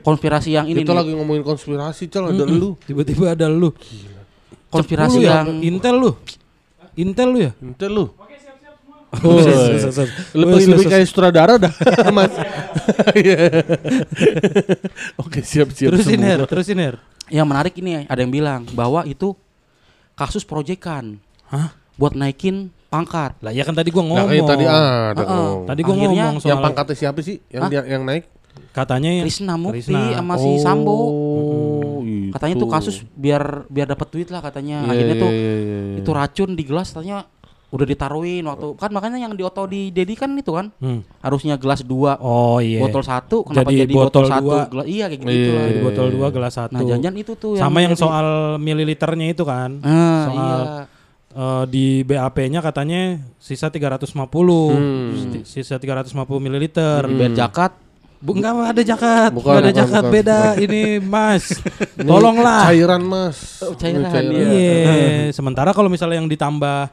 [0.00, 2.78] konspirasi yang ini Kita nih, lagi ngomongin konspirasi, Cal, ada lu.
[2.82, 3.74] Tiba-tiba ada lu.
[4.66, 6.10] konspirasi Lu ya, yang Intel lu.
[6.96, 7.52] Intel lu ya?
[7.60, 8.06] Intel lu.
[9.24, 9.40] Oh,
[10.34, 11.72] Lebih lebih kayak sutradara dah,
[12.16, 12.32] Mas.
[13.16, 13.64] Iya.
[15.16, 16.20] Oke, siap-siap Terusin.
[16.20, 16.96] Her, terusin Her.
[17.28, 19.34] Yang menarik ini ada yang bilang bahwa itu
[20.14, 21.74] kasus proyekan Hah?
[21.96, 23.36] buat naikin pangkat.
[23.40, 24.28] Lah ya kan tadi gua Nah, ngomong.
[24.28, 24.76] kayak tadi ada
[25.16, 25.26] Heeh.
[25.26, 25.60] ngomong.
[25.66, 27.36] Tadi gua Akhirnya ngomong soal Yang pangkatnya siapa sih?
[27.48, 27.70] Yang Hah?
[27.70, 28.24] dia, yang naik?
[28.72, 30.16] katanya yang Krisna Mukti Krisna.
[30.16, 30.92] sama si Sambo.
[30.96, 32.00] Oh,
[32.32, 34.84] Katanya tuh kasus biar biar dapat duit lah katanya.
[34.84, 35.96] Iya, Akhirnya iya, tuh iya, iya, iya.
[36.00, 37.24] itu racun di gelas katanya
[37.66, 41.02] udah ditaruhin waktu kan makanya yang di oto di Dedi kan itu kan Hmm.
[41.18, 42.78] harusnya gelas dua Oh iya.
[42.78, 44.60] botol satu kenapa Jadi jadi, botol botol, satu dua.
[44.66, 45.64] gelas iya kayak gitu Iya, lah.
[45.66, 46.72] Jadi botol dua gelas satu.
[46.72, 48.26] nah jangan itu tuh Sama yang jadi- soal
[48.56, 49.70] mililiternya itu kan.
[49.82, 50.82] ah, soal iya.
[51.34, 53.02] eh, di BAP-nya katanya
[53.36, 54.70] sisa 350.
[54.70, 55.42] Hmm.
[55.42, 57.02] Sisa 350 mililiter.
[57.04, 57.72] biar jakat
[58.16, 60.14] Bu, enggak ada jakat, Bukan, enggak ada bukan, jakat bukan.
[60.16, 61.44] beda ini Mas.
[62.00, 62.64] Tolonglah.
[62.64, 63.60] Cairan, Mas.
[63.60, 64.76] Oh, cairan, Ini iya.
[65.28, 66.88] Iya, sementara kalau misalnya yang ditambah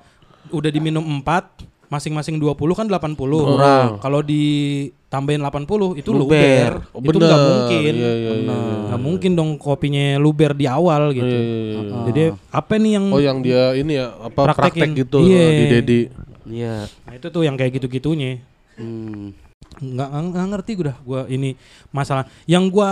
[0.54, 3.14] udah diminum 4 masing-masing 20 kan 80.
[3.18, 3.90] Kurang.
[3.98, 6.82] Kalau ditambahin 80 itu Luber.
[6.82, 6.90] luber.
[6.90, 7.94] Oh, itu nggak mungkin.
[7.94, 8.58] Iya, iya, iya, Bener.
[8.58, 8.76] iya.
[8.90, 11.26] Nggak mungkin dong kopinya luber di awal gitu.
[11.28, 12.02] Iya, iya, iya, iya.
[12.10, 14.58] Jadi apa nih yang Oh, yang dia ini ya apa Praktekin.
[14.58, 15.46] praktek gitu Iya.
[15.50, 16.02] di Dedi.
[16.46, 18.42] iya Nah, itu tuh yang kayak gitu-gitunya.
[18.76, 19.46] hmm.
[19.74, 21.58] nggak nggak ngerti gue dah gua ini
[21.90, 22.90] masalah yang gua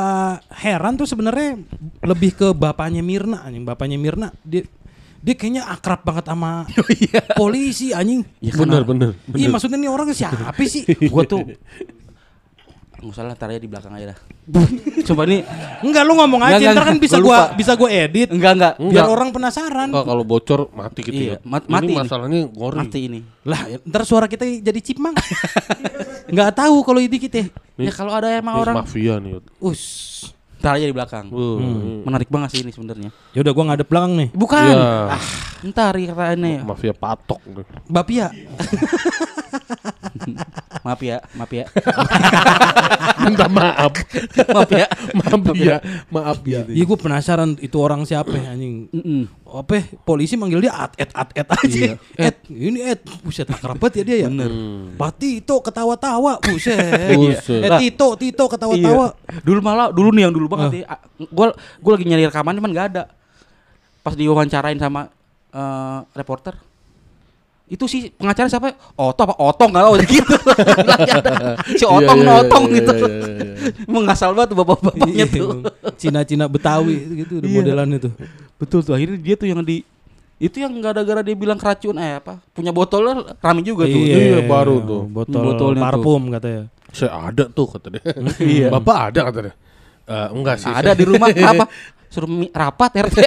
[0.52, 1.62] heran tuh sebenarnya
[2.02, 4.66] lebih ke bapaknya Mirna anjing bapaknya Mirna dia
[5.22, 6.66] dia kayaknya akrab banget sama
[7.40, 9.10] polisi anjing Ya, Bener, karena- bener.
[9.34, 10.82] iya maksudnya nih orang siapa sih
[11.12, 11.46] gua tuh
[12.94, 14.20] nggak usah lah taruh di belakang aja dah
[15.08, 15.42] coba nih
[15.82, 17.04] enggak lu ngomong Enggak, aja enggak, ntar kan enggak.
[17.04, 17.56] bisa Gua lupa.
[17.56, 19.08] bisa gua edit enggak enggak biar Enggak.
[19.10, 21.38] orang penasaran Enggak kalau bocor mati gitu Iya, ya.
[21.44, 21.98] mat- mati ini ini.
[21.98, 22.78] masalahnya ngori.
[22.78, 25.18] mati ini lah ntar suara kita jadi chipmang
[26.28, 27.50] nggak tahu kalau ini kita Ini-
[27.82, 29.42] ya kalau ada emang Ini orang mafia nih.
[29.60, 29.82] Us
[30.62, 31.26] taruh aja di belakang.
[31.34, 31.60] Hmm.
[31.60, 33.10] ini menarik banget sih ini sebenarnya.
[33.34, 34.30] Ya udah gua ngadep belakang nih.
[34.32, 34.72] Bukan.
[34.72, 35.18] Iya.
[35.18, 35.24] ah
[35.62, 37.42] ntar kataannya Mafia patok.
[37.90, 38.30] Bapia
[40.82, 41.66] maaf ya maaf ya
[43.22, 43.94] Minta maaf.
[44.48, 45.78] maaf ya maaf ya.
[46.10, 46.66] Maaf ya.
[46.66, 48.90] Iya gue penasaran itu orang siapa ya, anjing
[49.44, 51.82] apa ya, polisi manggil dia at et at et aja
[52.18, 54.96] et ini et buset akrab banget ya dia ya Hmm.
[54.96, 57.62] Pak Tito ketawa-tawa buset Buset.
[57.62, 59.40] eh Tito Tito ketawa-tawa Iya.
[59.44, 60.98] Dulu malah dulu nih yang dulu banget ya.
[61.28, 63.04] Gua gua lagi nyari rekaman cuman nggak ada.
[64.02, 65.12] Pas diwawancarain sama
[65.52, 66.58] eh, reporter
[67.72, 68.76] itu sih pengacara siapa?
[68.94, 70.36] Oto apa Otong nggak tahu gitu.
[71.72, 72.94] Si Otong Iya, iya, Otong iya, gitu.
[72.94, 73.72] iya, iya, iya.
[73.88, 75.50] Emang ngasal banget tuh bapak-bapaknya Iya, tuh.
[75.96, 77.48] Cina-Cina Betawi gitu Iya.
[77.48, 78.12] modelannya tuh
[78.60, 79.88] Betul tuh akhirnya dia tuh yang di
[80.36, 84.02] itu yang gara-gara dia bilang keracun eh apa punya botolnya rame juga tuh.
[84.02, 85.02] Iya, baru tuh.
[85.06, 85.86] botol Botolnya tuh.
[85.86, 88.02] parfum katanya Saya ada tuh kata dia.
[88.42, 88.68] Iya.
[88.68, 89.54] Bapak ada kata dia.
[90.02, 90.68] Eh, enggak sih.
[90.68, 91.66] Ada di rumah apa?
[92.12, 93.18] Suruh rapat RT.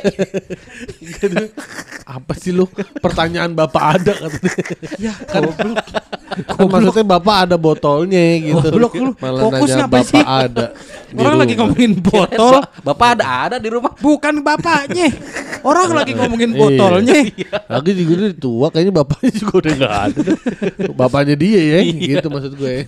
[2.04, 2.68] Apa sih lu?
[3.00, 4.54] Pertanyaan Bapak ada kata dia.
[5.00, 5.80] ya goblok
[6.44, 8.60] Kan maksudnya Bapak ada botolnya gitu.
[8.60, 9.10] Goblok lu.
[9.16, 10.22] Malah Fokus nanya ngapain Bapak sih?
[10.22, 10.66] ada.
[11.14, 13.94] orang lagi ngomongin botol Bapak ada ada di rumah.
[13.96, 15.14] bukan bapaknya
[15.62, 16.58] orang lagi ngomongin Iya.
[16.58, 17.18] botolnya
[17.70, 20.20] Lagi juga dia tua kayaknya bapaknya juga udah enggak ada.
[20.92, 22.18] Bapaknya dia ya, Iya.
[22.18, 22.84] gitu maksud gue.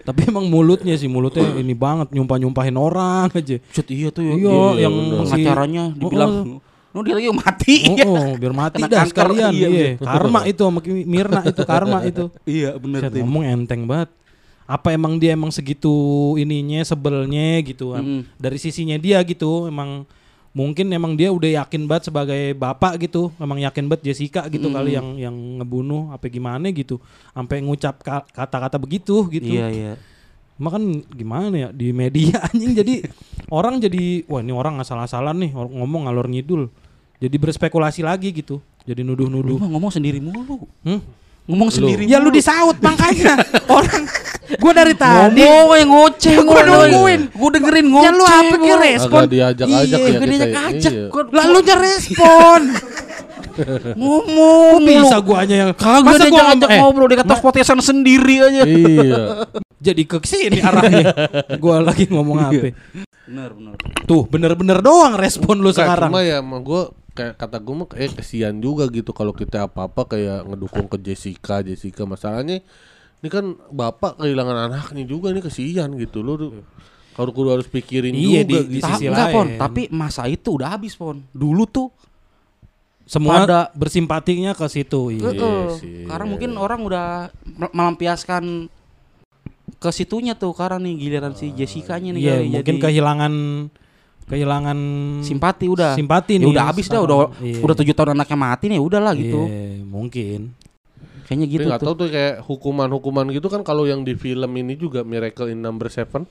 [0.00, 3.60] Tapi emang mulutnya sih mulutnya ini banget nyumpah-nyumpahin orang aja.
[3.68, 6.60] Cut iya tuh Iya, yang si- pengacaranya dibilang Oh,
[6.92, 7.76] No dia lagi mati.
[7.92, 9.52] Oh, oh, biar mati Kena dah kanker, sekalian.
[9.52, 12.24] iya, Iya, karma itu sama Mirna itu karma itu.
[12.48, 14.08] Iya bener Set, ngomong enteng banget.
[14.64, 15.92] Apa emang dia emang segitu
[16.34, 18.00] ininya sebelnya gitu kan.
[18.00, 18.22] Mm.
[18.34, 20.08] Dari sisinya dia gitu emang
[20.50, 23.28] mungkin emang dia udah yakin banget sebagai bapak gitu.
[23.36, 26.96] Emang yakin banget Jessica gitu kali yang yang ngebunuh apa gimana gitu.
[27.30, 29.52] Sampai ngucap ka- kata-kata begitu gitu.
[29.52, 29.92] Iya iya.
[30.56, 33.04] Makan gimana ya di media anjing jadi
[33.48, 36.68] orang jadi wah ini orang asal-asalan nih ngomong ngalor ngidul.
[37.16, 38.60] Jadi berspekulasi lagi gitu.
[38.84, 39.56] Jadi Lu nuduh-nuduh.
[39.56, 40.68] mah ngomong sendiri mulu.
[40.84, 41.00] Hmm?
[41.46, 42.04] Ngomong sendiri.
[42.04, 43.38] Ya lu disaut makanya.
[43.72, 44.04] orang
[44.58, 46.66] gua dari tadi Ngomong yang ngoceh Gua ngomong.
[46.66, 47.20] nungguin.
[47.34, 48.04] Gua dengerin ngoceh.
[48.04, 49.20] Ya lu apa kira respon?
[49.22, 50.26] Agak diajak-ajak Iya, ya Gua kita.
[50.26, 50.92] diajak-ajak.
[50.92, 51.44] Iya.
[51.50, 52.60] Lu nya respon.
[54.00, 55.26] Ngomong Kok bisa mulu.
[55.26, 58.62] guanya yang Kagak Masa gua ngajak eh, ngobrol dia kata spotesan sendiri aja.
[58.64, 59.22] iya.
[59.86, 61.04] jadi ke sini arahnya.
[61.62, 62.70] gua lagi ngomong apa?
[63.26, 63.74] Benar, benar.
[64.04, 66.08] Tuh, bener-bener doang respon lu sekarang.
[66.08, 70.04] Cuma ya emang gue kayak kata gue mah kayak kesian juga gitu kalau kita apa-apa
[70.06, 72.60] kayak ngedukung ke Jessica, Jessica masalahnya
[73.16, 76.54] ini kan bapak kehilangan anaknya juga nih kesian gitu loh.
[77.16, 78.84] Kalau kudu harus pikirin Iya, juga di- di gitu.
[78.84, 79.34] Ta- sisi enggak, lain.
[79.34, 81.24] Pon, tapi masa itu udah habis, Pon.
[81.32, 81.88] Dulu tuh
[83.06, 85.14] Semua pada- bersimpatinya ke situ.
[85.14, 85.30] Iya.
[85.30, 85.62] Heeh.
[85.72, 85.96] sih.
[86.02, 87.06] Sekarang mungkin orang udah
[87.48, 88.66] mel- melampiaskan
[89.76, 93.32] ke situnya tuh sekarang nih giliran si Jessica-nya nih Iya, kali mungkin jadi kehilangan
[94.24, 94.78] kehilangan
[95.22, 95.94] simpati udah.
[95.94, 97.30] simpati ya nih udah habis dah udah.
[97.38, 97.62] Iya.
[97.62, 99.46] udah tujuh tahun anaknya mati nih udahlah gitu.
[99.46, 100.40] Iya, mungkin.
[101.22, 101.86] Kayaknya Tapi gitu nggak tuh.
[101.86, 105.86] tahu tuh kayak hukuman-hukuman gitu kan kalau yang di film ini juga Miracle in Number
[105.88, 106.26] Seven,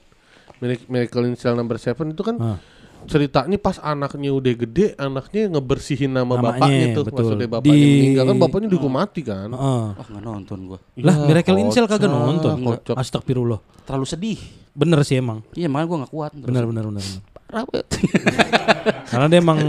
[0.58, 2.58] Mirac- Miracle in Cell Number Seven itu kan Ah.
[3.06, 7.18] Ceritanya pas anaknya udah gede, anaknya ngebersihin nama Namanya, bapaknya tuh, betul.
[7.22, 9.50] maksudnya bapaknya Di- meninggal kan bapaknya dihukum mati kan.
[9.50, 9.86] Heeh.
[9.94, 10.80] Wah, nggak nonton gua.
[10.98, 12.56] Lah, Ya, Miracle in Cell kagak nonton.
[12.60, 12.96] kocak.
[12.96, 13.60] Astagfirullah.
[13.84, 14.40] Terlalu sedih.
[14.72, 15.40] Bener sih emang.
[15.54, 16.32] Iya, makanya gua nggak kuat.
[16.34, 17.02] Terus Bener bener bener.
[17.02, 17.24] bener.
[19.06, 19.60] Karena dia emang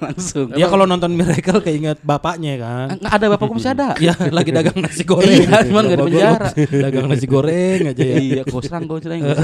[0.00, 0.50] Langsung.
[0.50, 2.86] dia kalau nonton Miracle keinget bapaknya kan.
[2.96, 3.88] Nggak ada bapak gua masih ada.
[3.96, 5.30] Iya, lagi dagang nasi goreng.
[5.30, 6.48] Iya, cuman nggak di penjara.
[6.56, 8.16] Dagang nasi goreng aja ya.
[8.18, 9.20] Iya, gosrang gosrang.
[9.20, 9.36] Iya.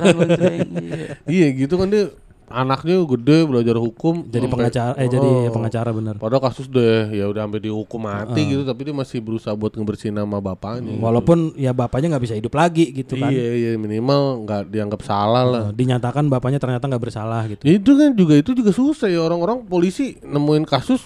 [1.28, 2.10] Iya gitu kan dia
[2.48, 5.50] anaknya gede belajar hukum Jadi sampai- pengacara eh jadi Oh.
[5.50, 6.14] pengacara bener.
[6.14, 10.14] Padahal kasus deh ya udah sampai dihukum mati gitu tapi dia masih berusaha buat ngebersihin
[10.14, 10.94] nama bapaknya.
[10.96, 13.28] Walaupun ya bapaknya nggak bisa hidup lagi gitu kan.
[13.28, 15.62] Iya iya minimal nggak dianggap salah lah.
[15.66, 17.62] Eh, Dinyatakan bapaknya ternyata nggak bersalah gitu.
[17.62, 21.02] Itu kan juga itu juga susah ya orang-orang polisi nemuin kasus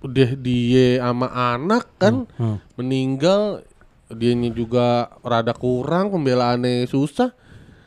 [0.00, 2.58] udah dia sama anak kan Hmm.
[2.74, 3.62] meninggal
[4.10, 4.86] dianya juga
[5.20, 7.32] rada kurang pembelaannya susah.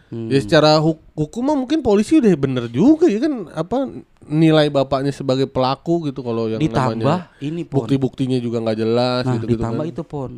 [0.05, 0.29] Hmm.
[0.29, 3.89] Ya secara huk- hukum mah mungkin polisi udah bener juga ya kan apa
[4.23, 7.81] nilai bapaknya sebagai pelaku gitu kalau yang Ditambah namanya ini pon.
[7.81, 9.91] bukti-buktinya juga nggak jelas Nah, gitu gitu ditambah kan.
[9.91, 10.31] itu pon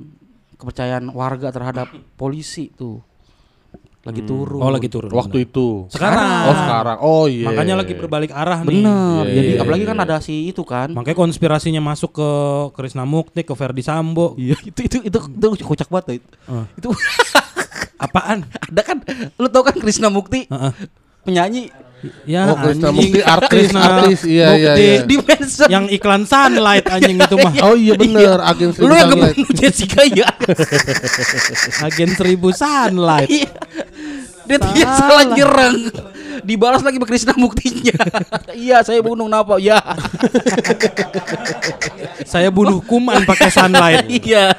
[0.53, 1.87] kepercayaan warga terhadap
[2.19, 3.03] polisi tuh
[3.99, 4.63] lagi turun.
[4.63, 5.11] Oh lagi turun.
[5.11, 5.83] Waktu itu.
[5.91, 6.47] Sekarang.
[6.47, 6.97] Oh sekarang.
[7.01, 7.43] Oh iya.
[7.43, 8.79] Makanya lagi berbalik arah nih.
[8.79, 9.19] Bener.
[9.21, 9.91] Iya, Jadi iya, apalagi iya.
[9.91, 10.95] kan ada si itu kan.
[10.95, 12.29] Makanya konspirasinya masuk ke
[12.71, 14.31] Krisna Mukti, ke Ferdi Sambo.
[14.39, 16.27] Iya, itu itu itu itu kocak banget itu.
[16.47, 16.87] Eh, Itu
[17.97, 18.45] apaan?
[18.69, 18.97] ada kan
[19.37, 20.71] lu tau kan Krisna Mukti Heeh.
[21.21, 21.69] penyanyi
[22.29, 22.93] Ya Oh, Krisna.
[22.93, 24.19] Mukti artis, artis.
[24.21, 25.01] Iya, iya, iya.
[25.01, 25.65] di Manson.
[25.65, 27.53] Yang iklan sunlight anjing itu mah.
[27.65, 29.33] Oh iya bener agen lu seribu yang sunlight.
[29.33, 30.29] ngebunuh Jessica ya.
[31.89, 33.49] Agen seribu sunlight.
[34.47, 35.75] Dia dia salah nyerang.
[36.47, 37.97] Dibalas lagi sama Krisna Muktinya.
[38.55, 39.59] iya, saya bunuh kenapa?
[39.59, 39.83] Ya.
[42.27, 44.05] Saya bunuh kuman pakai sunlight.
[44.19, 44.51] iya.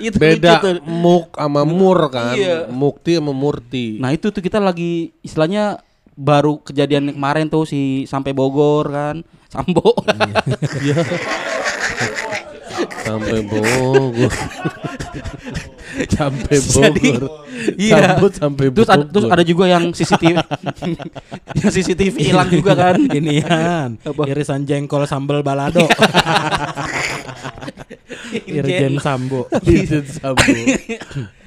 [0.00, 0.80] itu Beda tuh.
[0.88, 2.32] muk sama mur kan.
[2.36, 2.68] Iya.
[2.68, 4.00] Mukti sama murti.
[4.00, 5.80] Nah itu tuh kita lagi istilahnya
[6.16, 9.16] baru kejadian kemarin tuh si sampai Bogor kan
[9.52, 9.92] Sambo
[10.80, 11.04] Iya.
[13.04, 14.32] Sampai Bogor.
[16.14, 17.22] sampai Jadi, Bogor.
[17.76, 17.96] iya.
[18.12, 19.10] Sambut sampai terus ada, Bogor.
[19.10, 20.36] terus ada juga yang CCTV
[21.58, 25.84] yang CCTV hilang juga kan Inian, irisan jengkol sambal balado.
[28.46, 29.46] Irjen Sambo.
[29.62, 30.42] Irjen Sambo.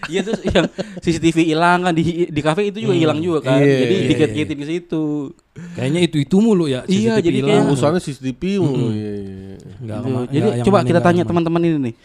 [0.08, 0.66] Iya terus yang
[0.98, 4.58] CCTV hilang kan di di kafe itu juga hilang juga kan Iya, jadi iya, dikit-kitin
[4.58, 5.04] ke situ
[5.76, 6.82] Kayaknya itu itu mulu ya.
[6.84, 7.52] Iya, CCTV jadi hilang.
[7.54, 8.88] kayak- Urusannya CCTV mulu.
[8.90, 9.56] Iya, iya.
[9.78, 10.08] Nggak Gitu.
[10.08, 11.96] kema- jadi nggak yang coba kita tanya teman-teman ini nih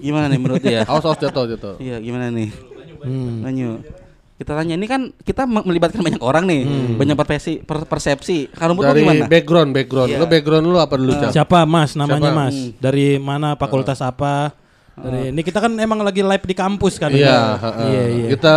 [0.00, 1.74] gimana nih menurut dia Awas awas jatuh jatuh.
[1.78, 2.50] iya gimana nih
[3.00, 3.40] Hmm.
[3.40, 3.80] Lanjut.
[4.36, 6.60] Kita tanya ini kan kita me- melibatkan banyak orang nih,
[6.94, 8.44] banyak persepsi, per- persepsi.
[8.50, 9.24] Kalau menurut lu Dari gimana?
[9.26, 10.08] background background.
[10.10, 10.16] Iya.
[10.16, 11.32] Lu background lu apa dulu, Cak?
[11.32, 11.92] Siapa Mas?
[11.92, 12.36] Namanya Siapa?
[12.38, 12.56] Mas.
[12.76, 13.52] Dari mana?
[13.54, 14.52] Fakultas apa?
[15.00, 17.08] Dari ini kita kan emang lagi live di kampus kan.
[17.08, 17.38] Iya, ya?
[17.58, 17.86] heeh.
[17.86, 18.26] Iya, iya.
[18.28, 18.56] Kita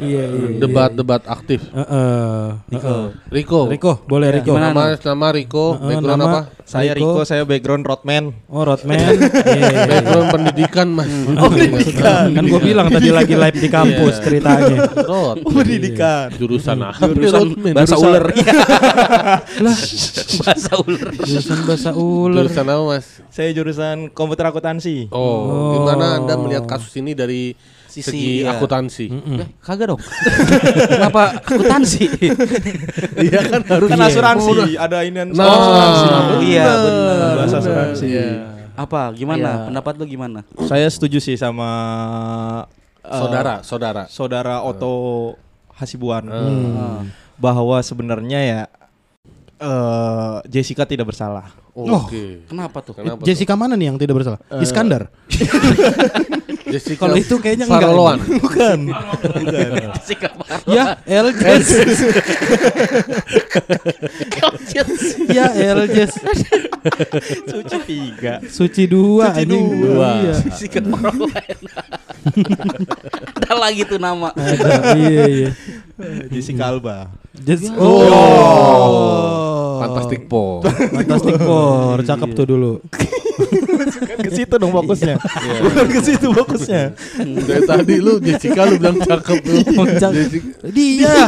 [0.00, 0.48] Iya, iya.
[0.56, 1.68] debat-debat aktif.
[1.68, 2.44] Heeh.
[2.70, 3.04] heeh.
[3.28, 3.68] Riko.
[3.68, 4.52] Riko, boleh Riko.
[4.52, 6.30] Gimana Nama nama Riko, Heeh, background nama?
[6.30, 6.40] apa?
[6.64, 7.12] Saya Riko.
[7.12, 8.24] Riko, saya background roadman.
[8.48, 8.96] Oh, Rodman.
[9.04, 9.84] Iya, iya, iya.
[9.86, 11.08] Background pendidikan, Mas.
[11.36, 11.50] Oh,
[12.30, 14.22] kan gue bilang tadi lagi live di kampus Iya.
[14.22, 14.76] ceritanya.
[15.04, 15.36] Rot.
[15.44, 16.26] Pendidikan.
[16.34, 17.04] Jurusan apa?
[17.04, 18.24] Jurusan bahasa Jurusan- ular.
[19.60, 19.76] Lah,
[20.40, 21.08] bahasa ular.
[21.20, 22.42] jurusan bahasa ular.
[22.42, 23.06] Jurusan apa, Mas?
[23.28, 25.10] Saya jurusan komputer akuntansi.
[25.10, 27.58] Oh, gimana Anda melihat kasus ini dari
[27.90, 28.54] Sisi, segi iya.
[28.54, 29.06] akuntansi?
[29.06, 30.02] Eh, kagak dong.
[30.98, 32.06] Kenapa akuntansi?
[33.26, 36.06] Iya kan harus Kan asuransi, ada ini Nah, asuransi.
[36.10, 37.34] Oh, iya, bener.
[37.38, 38.06] Bahasa asuransi.
[38.10, 38.26] Iya.
[38.74, 39.14] Apa?
[39.14, 39.38] Gimana?
[39.38, 39.52] Iya.
[39.70, 40.40] Pendapat lu gimana?
[40.66, 41.68] Saya setuju sih sama
[42.98, 44.02] eh, Saudara, saudara.
[44.10, 44.94] saudara Oto
[45.74, 46.74] Hasibuan Hmm.
[46.74, 47.02] Ah.
[47.38, 48.60] bahwa sebenarnya ya
[49.58, 51.54] eh, Jessica tidak bersalah.
[51.74, 52.06] Oh.
[52.06, 52.46] Oke.
[52.46, 52.94] Kenapa tuh?
[52.94, 53.26] Kenapa tuh?
[53.26, 54.38] Jessica mana nih yang tidak bersalah?
[54.62, 55.10] Iskandar.
[56.70, 57.82] Jessica Kalau itu kayaknya enggak.
[57.86, 58.18] Farloan.
[58.42, 58.78] Bukan.
[59.98, 60.28] Jessica
[60.70, 61.66] Ya, Eljes.
[65.30, 66.12] ya, Eljes.
[67.50, 68.38] Suci tiga.
[68.46, 69.66] Suci dua Suci anjing.
[69.82, 70.10] dua.
[70.22, 70.34] Iya.
[70.46, 70.78] Jessica.
[73.34, 74.30] Ada lagi tuh nama.
[74.34, 75.50] Ada, iya, iya.
[76.30, 77.10] Jessica Alba.
[77.42, 79.24] Jes- oh.
[79.82, 80.62] Fantastic Four.
[80.70, 82.72] Fantastic Four, cakep tuh dulu.
[83.84, 85.18] Kan ke situ dong fokusnya.
[85.60, 86.94] Bukan ke situ fokusnya.
[87.18, 89.58] Dari tadi lu Jessica lu bilang cakep tuh.
[89.98, 90.70] Jessica.
[90.70, 91.26] Dia.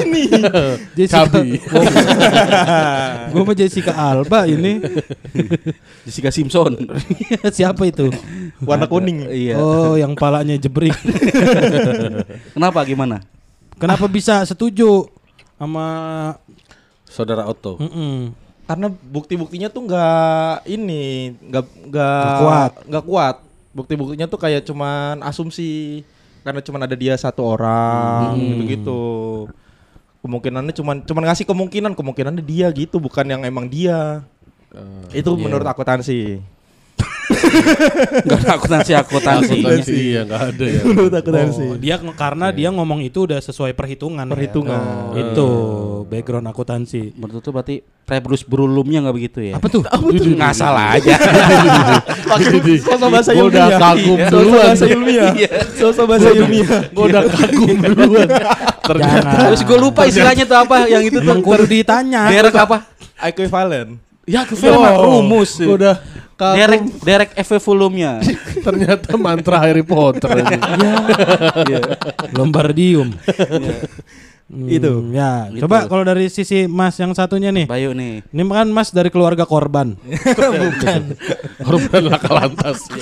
[0.95, 1.43] Jessica.
[3.29, 4.79] Gue sama Jessica Alba ini.
[6.07, 6.79] Jessica Simpson.
[7.59, 8.09] Siapa itu?
[8.63, 9.27] Warna kuning.
[9.27, 9.59] Iya.
[9.59, 10.95] Oh, yang palanya jebrik.
[12.55, 13.21] Kenapa gimana?
[13.77, 15.11] Kenapa bisa setuju
[15.57, 15.87] sama
[17.09, 17.81] Saudara Otto.
[17.81, 18.33] Mm-mm.
[18.67, 22.73] Karena bukti-buktinya tuh nggak ini, nggak nggak kuat.
[22.89, 23.37] nggak kuat.
[23.77, 26.03] Bukti-buktinya tuh kayak cuman asumsi
[26.47, 29.05] karena cuman ada dia satu orang gitu-gitu.
[30.25, 34.27] Kemungkinannya cuman cuman ngasih kemungkinan, kemungkinannya dia gitu, bukan yang emang dia.
[35.15, 36.43] Itu menurut akuntansi.
[38.23, 39.53] Enggak ada akuntansi akuntansi.
[39.55, 40.81] Akuntansi iya nggak ada ya.
[40.83, 41.65] menurut akuntansi.
[41.65, 44.25] Oh, dia karena dia ngomong itu udah sesuai perhitungan.
[44.25, 44.33] ya.
[44.33, 44.81] Perhitungan.
[44.81, 45.49] Oh, itu
[46.07, 47.13] background akuntansi.
[47.13, 47.77] Menurut tuh berarti
[48.07, 49.55] Prebrus Brulumnya nggak begitu ya?
[49.59, 49.83] Apa tuh?
[49.83, 51.15] Nggak salah aja.
[52.79, 53.81] Sosok bahasa Gua udah ilmiah.
[53.81, 54.65] kagum Sosok duluan.
[54.65, 55.31] bahasa ilmiah.
[55.79, 56.81] Sosok bahasa ilmiah.
[56.93, 58.29] Gua udah kagum duluan.
[58.87, 59.37] Ternyata.
[59.45, 61.35] Terus gue lupa istilahnya tuh apa yang itu tuh.
[61.43, 62.31] Kudu ditanya.
[62.31, 62.87] Derek apa?
[63.19, 63.99] Equivalent.
[64.27, 65.59] Ya, ke film rumus.
[65.59, 65.99] Udah
[66.37, 66.57] kagum.
[66.57, 68.13] Derek Derek EV volumenya.
[68.67, 70.31] Ternyata mantra Harry Potter.
[70.37, 70.57] ini.
[72.37, 73.11] Lombardium.
[74.47, 75.11] Hmm, Itu.
[75.11, 75.67] Ya, Gitu.
[75.67, 77.67] coba kalau dari sisi Mas yang satunya nih.
[77.67, 78.23] Bayu nih.
[78.31, 79.99] Ini kan Mas dari keluarga korban.
[81.67, 82.87] Korban laka lantas.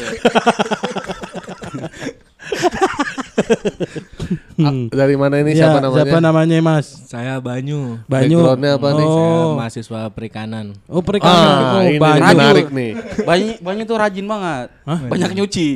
[4.57, 5.99] Ah, Dari mana ini Ya, siapa namanya?
[6.01, 6.87] Siapa namanya Mas?
[7.05, 7.99] Saya Banyu.
[8.07, 8.39] Banyu.
[8.39, 9.03] Backgroundnya apa nih?
[9.05, 10.67] Saya Oh, mahasiswa perikanan.
[10.87, 11.35] oh perikanan.
[11.35, 12.23] Ah, oh, ini Banyu.
[12.31, 12.91] menarik nih.
[13.21, 14.67] Banyu Banyu tuh rajin banget.
[14.85, 15.69] Banyak nyuci.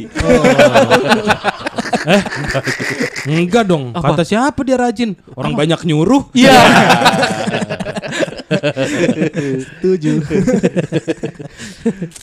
[3.26, 3.90] Enggak dong.
[3.92, 5.18] Kata siapa dia rajin?
[5.34, 6.30] Orang banyak nyuruh.
[6.32, 6.54] Iya.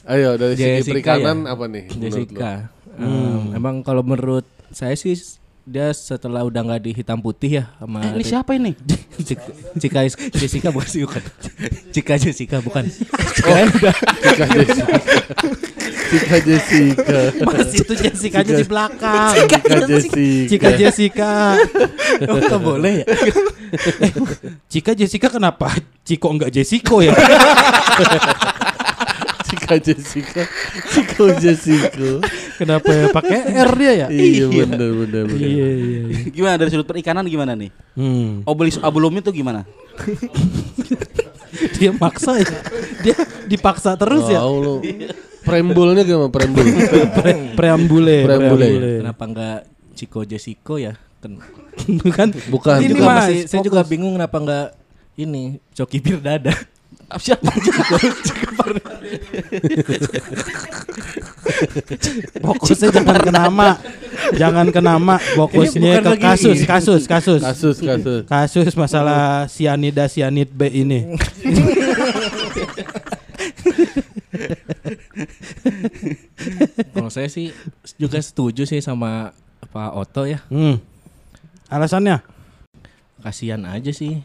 [0.05, 1.53] Ayo dari segi Jessica perikanan ya?
[1.53, 1.83] apa nih?
[1.97, 2.51] Jessica.
[2.95, 4.45] Em, emang kalau menurut
[4.75, 5.15] saya sih
[5.65, 8.75] dia setelah udah nggak di hitam putih ya sama Eh, ini siapa ini?
[9.27, 9.49] Cik-
[9.79, 11.23] Cika Jessica bukan sih bukan.
[11.89, 12.83] Cika Jessica bukan.
[13.33, 13.95] Kirain udah
[14.27, 14.95] Cika Jessica.
[16.05, 17.19] Cika Jessica.
[17.41, 19.33] Mas itu Jessica-nya di belakang.
[19.41, 19.57] Cika
[19.87, 20.21] Jessica.
[20.51, 21.31] Cika Jessica.
[22.29, 23.05] oh, nggak boleh ya.
[24.67, 25.71] Cika Jessica kenapa?
[26.03, 27.15] Ciko enggak Jessico ya?
[29.47, 30.43] Cika Jessica.
[30.91, 32.21] Ciko Jessica.
[32.55, 34.07] Kenapa ya pakai R dia ya?
[34.07, 35.39] Iya benar benar benar.
[35.43, 36.01] Iya iya.
[36.07, 36.17] iya.
[36.31, 37.71] Gimana dari sudut perikanan gimana nih?
[37.95, 38.47] Hmm.
[38.47, 39.67] Obelis abulumnya tuh gimana?
[41.79, 42.47] Dia maksa ya.
[42.99, 43.15] Dia
[43.47, 44.43] dipaksa terus ya.
[44.43, 44.75] Wow lu.
[45.45, 46.65] Prembulnya gimana prembul?
[47.15, 48.67] Pre- preambule, Preambule.
[48.99, 49.59] Kenapa nggak
[49.95, 50.97] Ciko Jessico ya?
[51.23, 51.39] Ken-
[52.03, 52.27] Bukan.
[52.51, 52.77] Bukan.
[52.81, 54.67] Ini juga Mas, masih, saya juga bingung kenapa nggak
[55.15, 56.51] ini Coki Birdada.
[56.51, 56.59] Ah,
[57.05, 57.49] Siapa?
[62.41, 63.77] Fokusnya jangan ke nama.
[64.33, 67.41] Jangan ke nama, fokusnya ke kasus, kasus, kasus.
[67.45, 68.21] Kasus kasus.
[68.25, 71.13] Kasus masalah sianida sianid B ini.
[76.95, 77.53] Kalau saya sih
[78.01, 79.31] juga setuju sih sama
[79.69, 80.41] Pak Oto ya.
[80.49, 80.81] Hmm.
[81.69, 82.21] Alasannya?
[83.21, 84.21] Kasihan aja sih.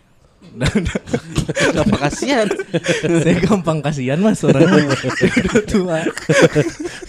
[1.50, 2.46] Kenapa kasihan?
[3.22, 5.98] saya gampang kasihan mas orangnya Udah tua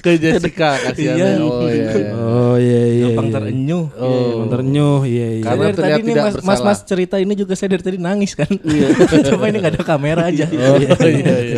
[0.01, 1.17] Ke Jessica kasihan.
[1.17, 1.29] Iya.
[1.41, 1.89] Oh iya.
[1.93, 2.11] iya.
[2.13, 3.05] Oh iya iya.
[3.11, 3.35] gampang iya.
[3.37, 5.45] terenyuh Oh, terenyuh, iya iya.
[5.45, 8.49] Karena dari tadi tidak mas, mas mas cerita ini juga saya dari tadi nangis kan
[9.29, 11.57] coba ini nggak ada kamera aja Oh iya iya.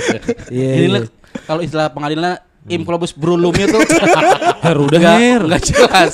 [0.52, 0.72] Iya.
[0.88, 1.00] Ini
[1.48, 3.84] kalau istilah pengadilan Incubus brulumnya tuh
[4.66, 5.42] Her udah nggak her.
[5.46, 6.14] nggak jelas.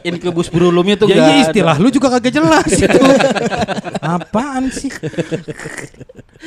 [0.00, 1.42] Incubus brulumnya tuh Ya iya ada.
[1.42, 3.00] istilah lu juga kagak jelas itu.
[3.98, 4.90] Apaan sih?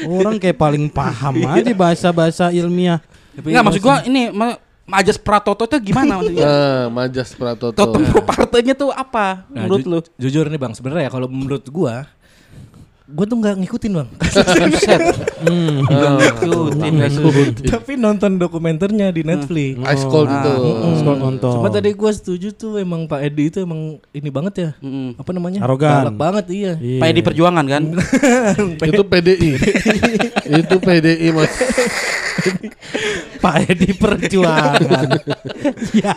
[0.03, 3.01] Orang kayak paling paham aja bahasa-bahasa ilmiah.
[3.35, 4.57] Enggak maksud gua ini ma-
[4.87, 6.41] Majas Pratoto tuh gimana maksudnya?
[6.41, 7.75] Nah, Majas Pratoto.
[7.75, 9.99] Totem partainya tuh apa Nah, menurut ju- lu?
[10.17, 12.07] jujur nih bang sebenarnya ya kalau menurut gua
[13.07, 14.09] gue tuh nggak ngikutin bang.
[15.37, 15.85] Hmm.
[15.85, 17.69] Ngikutin, ngikutin.
[17.69, 19.77] Tapi nonton dokumenternya di Netflix.
[19.79, 20.53] Ice cold itu.
[21.05, 21.61] Nonton.
[21.61, 24.69] Cuma tadi gue setuju tuh emang Pak Edi itu emang ini banget ya.
[24.81, 25.13] Mm-mm.
[25.15, 25.61] Apa namanya?
[25.61, 26.09] Arogan.
[26.09, 26.73] Galak banget iya.
[26.81, 26.99] Iya.
[26.99, 27.83] Pak Edi perjuangan kan?
[28.91, 29.51] itu PDI.
[30.65, 31.53] itu PDI Mas.
[33.39, 35.07] Pak Edi perjuangan.
[35.95, 36.15] ya.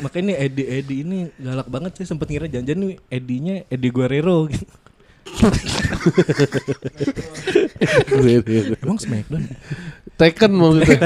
[0.00, 4.48] Makanya nih Edi Edi ini galak banget sih sempet ngira janjian nih Edinya Edi Guerrero
[4.48, 4.66] gitu.
[8.82, 9.44] Emang Smackdown?
[10.18, 10.98] Tekken maksudnya.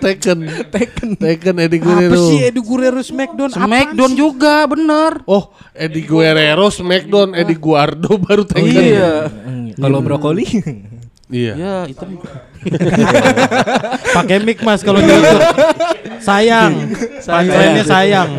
[0.00, 0.38] Tekken.
[0.72, 1.08] Tekken.
[1.20, 2.24] Tekken Eddie Apa Guerrero.
[2.32, 3.50] sih Eddie Guerrero Smackdown?
[3.54, 4.18] Smackdown sih?
[4.18, 5.22] juga bener.
[5.30, 8.82] Oh, Eddie Guerrero Smackdown, Eddie Guardo baru Tekken.
[8.82, 9.30] Iya.
[9.76, 10.48] Kalau brokoli
[11.26, 11.52] Iya.
[11.58, 12.02] Ya itu
[14.16, 15.30] Pakai mic Mas kalau gitu.
[16.22, 16.94] Sayang.
[17.22, 18.30] Punchline-nya sayang.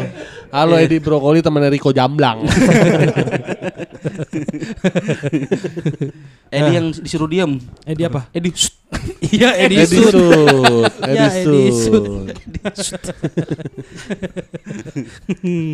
[0.48, 2.48] Halo Eddie Brokoli teman Rico Jamblang.
[6.48, 7.60] Edi yang disuruh diam.
[7.84, 8.32] Edi apa?
[8.32, 8.72] Edi shh.
[9.36, 10.16] Iya Edi Sud.
[11.04, 12.32] Eddie Sud.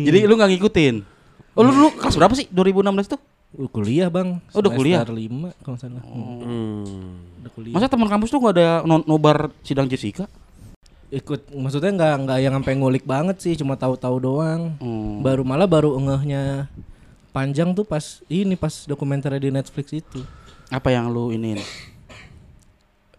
[0.02, 0.94] Jadi lu nggak ngikutin.
[1.54, 3.20] Oh lu, lu kelas berapa sih 2016 tuh?
[3.54, 4.98] Uh, kuliah bang Oh, udah kuliah?
[4.98, 7.22] Semester lima kalau salah Hmm.
[7.38, 10.26] Udah kuliah Masa teman kampus tuh nggak ada no- nobar sidang Jessica?
[11.08, 15.20] Ikut maksudnya nggak nggak yang sampai ngulik banget sih Cuma tahu-tahu doang Hmm.
[15.20, 16.66] Baru malah baru ngehnya
[17.30, 20.26] panjang tuh pas ini pas dokumenter di Netflix itu
[20.66, 21.54] Apa yang lu ini?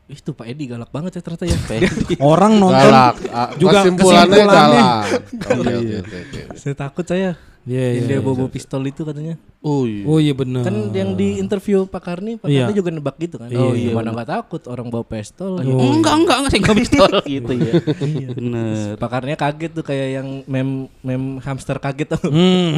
[0.05, 1.57] Itu Pak Edi galak banget ya ternyata ya
[2.21, 3.15] Orang nonton Galak.
[3.27, 4.45] Ah, juga kesimpulannya kesimpulannya.
[4.45, 5.05] galak.
[5.55, 6.17] Oke oke oke.
[6.21, 6.41] oke.
[6.55, 7.29] Saya takut saya
[7.65, 8.21] Iya, Yang iya, dia iya.
[8.21, 10.05] bawa pistol itu katanya Oh iya.
[10.05, 10.61] Oh iya benar.
[10.61, 12.69] Kan yang di interview Pak Karni Pak Iya.
[12.69, 15.57] Karni juga nebak gitu kan Iya, Oh iya, iya mana nggak takut orang bawa pistol
[15.57, 17.73] Oh, Oh, enggak enggak enggak saya nggak pistol gitu ya.
[18.31, 18.93] Bener.
[18.95, 20.69] Pak Karni kaget tuh kayak yang mem
[21.01, 22.77] mem hamster kaget tuh Hmm.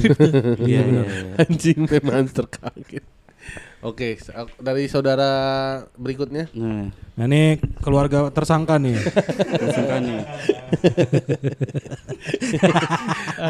[0.64, 1.04] Iya benar.
[1.38, 3.04] Anjing memang terkaget.
[3.82, 4.14] Oke,
[4.62, 5.30] dari saudara
[5.98, 6.46] berikutnya.
[6.54, 8.96] Nah, Nah ini keluarga tersangka nih.
[9.62, 10.20] tersangka nih.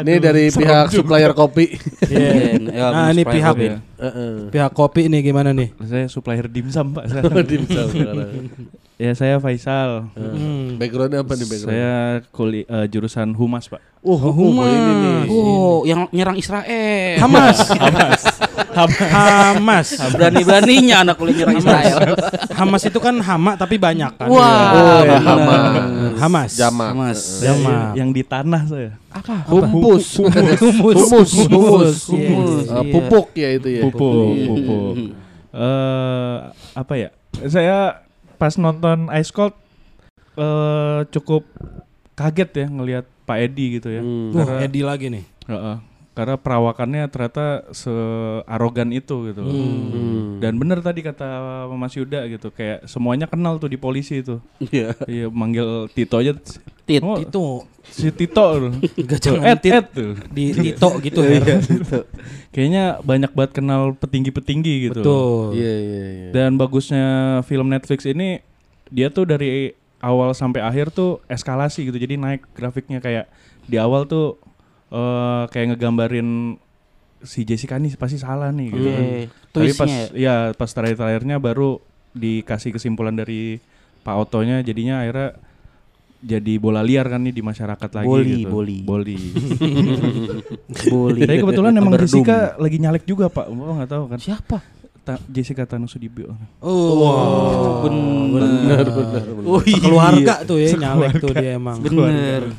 [0.03, 1.77] Ini dari pihak supplier kopi.
[2.09, 2.59] Iya.
[2.59, 3.67] ya, Nah ini pihak kopi.
[3.77, 4.33] Heeh.
[4.51, 5.71] pihak kopi nih gimana nih?
[5.85, 7.07] Saya supplier dimsum pak.
[7.47, 7.87] Dimsum.
[9.03, 10.07] Ya saya Faisal.
[10.15, 10.79] Hmm.
[10.79, 11.75] Backgroundnya apa nih background?
[11.75, 11.95] Saya
[12.31, 13.83] kuli eh, jurusan humas pak.
[14.03, 14.67] Oh, oh, Humas.
[14.67, 15.19] ini nih.
[15.31, 17.15] Oh, yang nyerang Israel.
[17.19, 17.55] Hamas.
[19.15, 19.87] Hamas.
[20.11, 21.97] Berani-beraninya anak kuliah nyerang Israel.
[22.51, 24.27] Hamas itu kan hama tapi banyak kan.
[24.27, 25.19] Wah, Oh, ya.
[25.23, 25.63] Hamas.
[26.19, 26.51] Hamas.
[26.55, 26.85] Jama.
[26.91, 27.19] Hamas.
[27.39, 27.95] Jama.
[27.95, 28.91] yang di tanah saya.
[29.07, 29.47] Apa?
[29.47, 30.19] Humus.
[30.19, 30.59] Humus.
[30.59, 30.99] Humus.
[31.47, 31.95] Humus.
[32.11, 32.63] Humus.
[32.67, 32.83] Iya.
[32.91, 33.81] pupuk ya itu ya.
[33.87, 34.47] Pupuk, Iya.
[34.51, 34.93] pupuk.
[35.53, 36.37] Eh
[36.75, 37.09] apa ya?
[37.47, 38.02] Saya
[38.43, 39.55] pas nonton Ice Cold
[40.35, 41.47] eh cukup
[42.11, 44.03] kaget ya ngelihat Pak Edi gitu ya.
[44.03, 44.35] Hmm.
[44.35, 45.23] Wah, Edi lagi nih.
[45.47, 45.77] Heeh.
[46.13, 49.41] Karena perawakannya ternyata searogan itu gitu.
[49.41, 49.49] loh.
[49.49, 50.37] Hmm.
[50.37, 51.25] Dan bener tadi kata
[51.73, 54.37] Mas Yuda gitu, kayak semuanya kenal tuh di polisi itu.
[54.61, 54.93] Iya.
[55.09, 56.37] Iya manggil Tito aja.
[56.83, 57.01] Tit.
[57.01, 58.73] Oh, Itu si Tito tuh.
[58.77, 60.13] Tuh, jangan tit Ed tuh.
[60.29, 61.39] di Tito gitu ya.
[62.53, 65.01] Kayaknya banyak banget kenal petinggi-petinggi gitu.
[65.01, 65.57] Betul.
[65.57, 66.29] Iya iya iya.
[66.29, 67.05] Dan bagusnya
[67.49, 68.43] film Netflix ini
[68.93, 71.97] dia tuh dari awal sampai akhir tuh eskalasi gitu.
[71.97, 73.31] Jadi naik grafiknya kayak
[73.63, 74.42] di awal tuh
[74.93, 76.61] eh kayak ngegambarin
[77.23, 78.85] si Jessica nih pasti salah nih gitu.
[78.85, 79.01] kan.
[79.01, 79.27] Iya.
[79.49, 81.81] Tapi pas ya pas terakhir-terakhirnya baru
[82.13, 83.57] dikasih kesimpulan dari
[84.05, 85.33] Pak Otonya jadinya akhirnya
[86.23, 88.51] jadi bola liar kan nih di masyarakat lagi Boli, gitu.
[88.53, 88.77] boli.
[88.85, 89.17] Boli.
[90.93, 91.19] Boli.
[91.27, 92.07] Tapi kebetulan emang Berdum.
[92.07, 93.51] Jessica lagi nyalek juga Pak.
[93.51, 94.19] Bapak nggak tahu kan?
[94.23, 94.57] Siapa?
[95.03, 96.31] Ta- Jessica Tanusudibio.
[96.63, 98.87] Oh, bener.
[98.87, 99.25] benar.
[99.43, 99.83] Oh iya.
[99.83, 101.83] Keluarga tuh ya nyalek tuh dia emang.
[101.83, 102.55] Bener.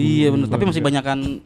[0.00, 0.48] iya bener.
[0.48, 1.44] Tapi masih banyakan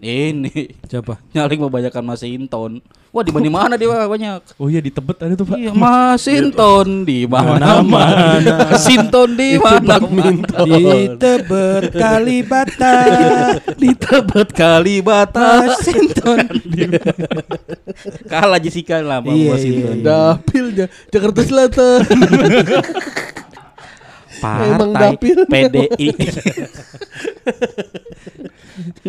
[0.00, 1.20] ini Siapa?
[1.30, 2.80] nyalek mau banyakan Mas Hinton.
[3.10, 4.54] Wah di mana mana dia banyak.
[4.56, 5.58] Oh iya di Tebet ada tuh Pak.
[5.58, 8.70] Iya Mas Hinton di mana mana.
[8.70, 10.30] Mas Hinton di mana mana.
[10.62, 10.80] Di
[11.14, 12.96] Tebet Kalibata.
[13.76, 15.68] Di Tebet Kalibata.
[15.68, 16.38] Mas Hinton.
[18.24, 19.96] Kalah Jessica lah sama Iya, Mas iya, Hinton.
[20.00, 22.00] Dapil Ja- Jakarta Selatan.
[24.40, 25.36] Emang Partai dapil.
[25.44, 26.08] PDI.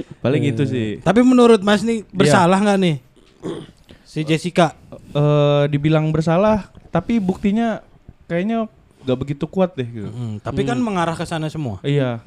[0.21, 1.01] Paling itu sih.
[1.01, 2.95] Tapi menurut Mas nih bersalah nggak nih?
[4.05, 4.77] Si Jessica.
[5.11, 7.81] Eh dibilang bersalah, tapi buktinya
[8.29, 8.69] kayaknya
[9.01, 10.07] gak begitu kuat deh gitu.
[10.07, 11.81] Hmm, tapi kan mengarah ke sana semua.
[11.81, 12.21] Iya.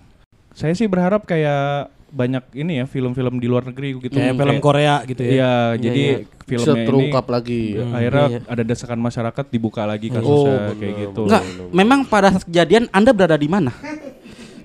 [0.52, 4.14] Saya sih berharap kayak banyak ini ya film-film di luar negeri gitu.
[4.14, 5.30] Kayak film Korea gitu ya.
[5.30, 6.18] Iya, jadi iya.
[6.44, 7.62] Bisa filmnya ini terungkap lagi.
[7.80, 8.40] akhirnya Iya.
[8.46, 11.22] ada desakan masyarakat dibuka lagi Oh, kasusnya benar, kayak gitu.
[11.24, 11.42] Enggak,
[11.72, 13.72] memang pada saat kejadian Anda berada di mana?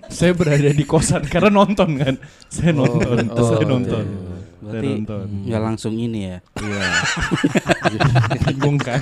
[0.10, 2.16] Saya berada di kosan karena nonton kan.
[2.50, 4.06] Saya nonton, oh, saya iya, nonton.
[4.06, 4.29] iya.
[4.70, 5.28] Berarti nonton.
[5.50, 6.38] nggak langsung ini ya.
[6.62, 6.84] Iya.
[8.46, 9.02] Bingung kan?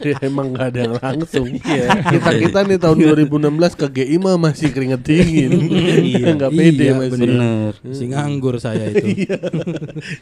[0.00, 1.46] Ya, emang nggak ada yang langsung.
[1.54, 5.52] kita kita nih tahun 2016 ke GI mah masih keringet dingin.
[6.00, 6.32] Iya.
[6.40, 7.20] Nggak pede Iya, masih.
[7.20, 7.72] Bener.
[7.92, 9.06] Si nganggur saya itu.
[9.28, 9.38] Iya.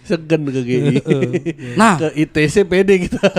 [0.05, 1.01] Segan ke GI.
[1.79, 1.97] Nah.
[1.97, 3.23] ke ITC pede kita.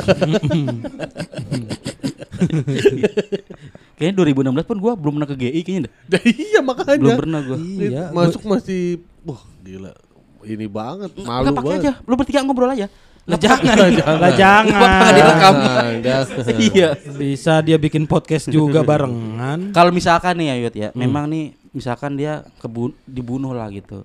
[3.99, 4.15] Kayaknya
[4.63, 6.23] 2016 pun gua belum pernah ke GI kayaknya dah.
[6.23, 7.03] Iya makanya.
[7.03, 7.57] Belum pernah gua.
[7.59, 8.03] Iya.
[8.15, 9.93] Masuk masih wah gila.
[10.39, 11.83] Ini banget, malu Nggak pakai banget.
[11.83, 11.91] aja.
[12.07, 12.87] Lu bertiga ngobrol aja.
[13.29, 13.75] Lah jangan,
[14.17, 15.11] lah jangan.
[15.13, 15.53] direkam.
[16.01, 16.37] Jangan.
[16.73, 16.89] Iya.
[17.13, 22.17] Bisa dia bikin podcast juga barengan Kalau misalkan nih ya Yud ya, memang nih misalkan
[22.17, 24.01] dia kebu dibunuh lah gitu.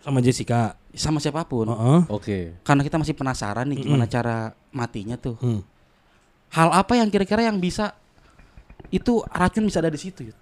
[0.00, 0.76] sama Jessica.
[0.92, 1.70] Sama siapa pun.
[1.70, 2.00] Heeh.
[2.10, 2.38] Oke.
[2.60, 5.36] Karena kita masih penasaran nih gimana cara matinya tuh.
[5.40, 5.62] Hmm.
[6.50, 7.94] Hal apa yang kira-kira yang bisa
[8.90, 10.36] itu racun bisa ada di situ Yud?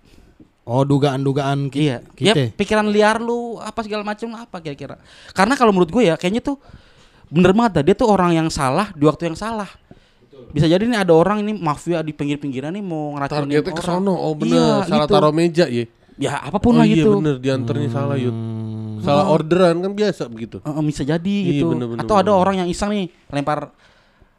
[0.68, 2.52] Oh, dugaan-dugaan ki- Iya, ya kita.
[2.52, 5.00] pikiran liar lu apa segala macam apa kira-kira.
[5.30, 6.60] Karena kalau menurut gue ya kayaknya tuh
[7.26, 9.68] bener banget dah, dia tuh orang yang salah di waktu yang salah.
[10.48, 13.96] Bisa jadi nih ada orang ini mafia di pinggir-pinggiran nih mau ngeracunin Targetnya ke orang.
[13.98, 14.14] sono.
[14.14, 15.14] Oh bener, Iya, salah itu.
[15.14, 15.84] taruh meja ya.
[16.16, 17.10] Ya apa pun oh lah iya gitu.
[17.16, 18.30] bener, diantarnya salah yud.
[18.30, 19.00] Hmm.
[19.00, 20.58] Salah orderan kan biasa begitu.
[20.58, 21.70] Eh, bisa jadi Iya, gitu.
[21.70, 22.38] bener, bener, Atau ada bener.
[22.38, 23.70] orang yang iseng nih lempar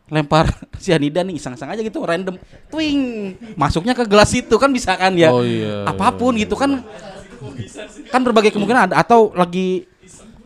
[0.10, 0.50] lempar
[0.84, 2.36] sianida nih iseng-iseng aja gitu random
[2.70, 5.30] twing masuknya ke gelas itu kan bisa kan ya?
[5.30, 6.82] Oh iya, apa pun gitu kan
[8.12, 9.88] kan berbagai kemungkinan ada atau lagi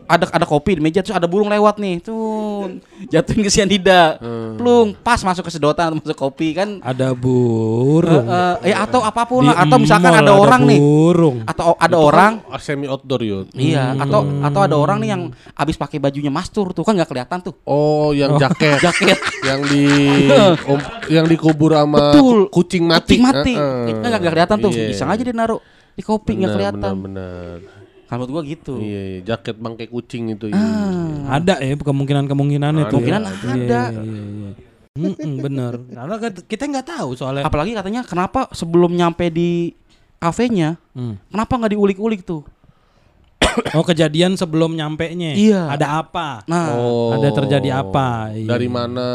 [0.06, 2.80] ada ada kopi di meja terus ada burung lewat nih tuh.
[3.06, 4.56] Jatuhin ke sianida Hmm.
[4.56, 6.80] plung pas masuk ke sedotan atau masuk kopi kan.
[6.80, 8.24] Ada burung.
[8.24, 10.80] Eh, eh, ya atau apa pun Di lah atau misalkan mall ada orang nih.
[10.80, 11.38] burung.
[11.44, 12.34] atau ada orang.
[12.46, 13.48] Ah, semi outdoor yud.
[13.54, 15.24] iya atau atau ada orang nih yang
[15.54, 17.54] abis pakai bajunya mastur tuh kan nggak kelihatan tuh.
[17.64, 19.18] Oh, yang jaket, jaket.
[19.42, 19.84] Yang di
[20.72, 22.38] om- yang dikubur sama Betul.
[22.48, 23.16] ku- kucing mati.
[23.16, 23.54] kucing mati.
[23.86, 24.72] Itu kan nggak kelihatan tuh.
[24.72, 24.90] Iya.
[24.90, 25.60] iseng aja dia naruh
[25.92, 26.94] di kopi nggak Benar, kelihatan.
[26.98, 27.56] Benar,
[28.14, 30.46] kalau menurut gua gitu Iya, iya, jaket bangkai kucing itu.
[30.48, 30.62] iya.
[30.62, 31.42] Ah.
[31.42, 32.94] Ada ya kemungkinan-kemungkinan itu.
[32.94, 33.82] Kemungkinan ada.
[33.90, 34.24] Iya, iya,
[34.94, 35.42] iya.
[35.42, 35.74] Bener.
[35.90, 37.42] Karena kita nggak tahu soalnya.
[37.42, 39.74] apalagi katanya kenapa sebelum nyampe di
[40.16, 41.18] kafenya Hmm.
[41.28, 42.46] kenapa nggak diulik-ulik tuh
[43.78, 45.34] Oh kejadian sebelum nyampe nya.
[45.34, 45.68] Iya.
[45.68, 46.46] Ada apa?
[46.46, 47.12] nah Oh.
[47.12, 48.30] Ada terjadi apa?
[48.32, 48.48] Iya.
[48.48, 49.08] Dari mana?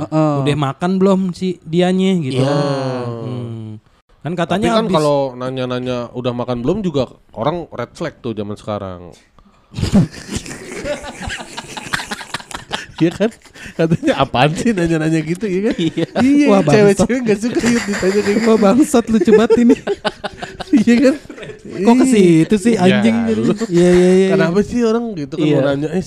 [0.00, 0.32] heeh.
[0.40, 2.40] Udah makan belum si dianya gitu.
[2.40, 2.56] Iya.
[3.04, 3.68] Hmm.
[4.26, 8.34] Kan Tapi katanya kan habis- kalau nanya-nanya udah makan belum juga orang red flag tuh
[8.34, 9.14] zaman sekarang.
[12.96, 13.28] Iya kan?
[13.76, 15.76] Katanya apaan sih nanya-nanya gitu ya kan?
[15.76, 16.06] Iya.
[16.16, 18.48] Iya, Wah, cewek-cewek gak suka yuk ditanya kayak gitu.
[18.48, 19.76] Wah bangsat lucu banget ini.
[20.72, 21.14] Iya kan?
[21.76, 23.36] Kok ke situ sih Ya, anjing jadi.
[23.36, 23.52] lu.
[23.68, 24.28] Iya iya iya.
[24.32, 25.54] Kenapa sih orang gitu kan Iya.
[25.54, 26.02] mau nanya eh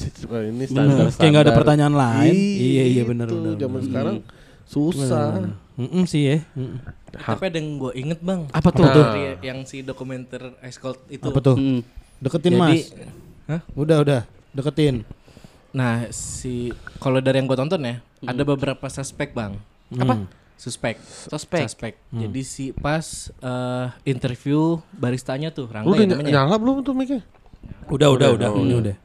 [0.50, 2.34] ini standar Kayak nggak ada pertanyaan lain.
[2.34, 4.16] Iya, Iya, iya, benar, itu benar, Zaman sekarang
[4.66, 5.26] susah.
[5.78, 6.38] Mm-mm sih ya.
[6.58, 6.76] Mm.
[7.12, 8.46] Tapi ada yang gue inget bang.
[8.50, 8.84] Apa tuh?
[8.84, 8.94] Nah.
[8.94, 11.24] Dari yang si dokumenter Ice Cold itu.
[11.24, 11.56] Apa tuh?
[11.56, 11.82] Hmm.
[12.18, 12.82] Deketin Jadi, mas.
[13.48, 13.62] Hah?
[13.74, 14.22] Udah udah.
[14.50, 15.08] Deketin.
[15.70, 19.54] Nah si kalau dari yang gue tonton ya ada beberapa suspek bang.
[19.92, 21.00] apa Suspek.
[21.32, 21.96] Suspek.
[22.12, 26.32] Jadi si pas eh, interview baristanya tuh Rangga Lu udah ya ny- namanya.
[26.44, 27.16] nyala belum tuh mic
[27.88, 28.50] Udah udah udah.
[28.52, 28.96] Ini udah.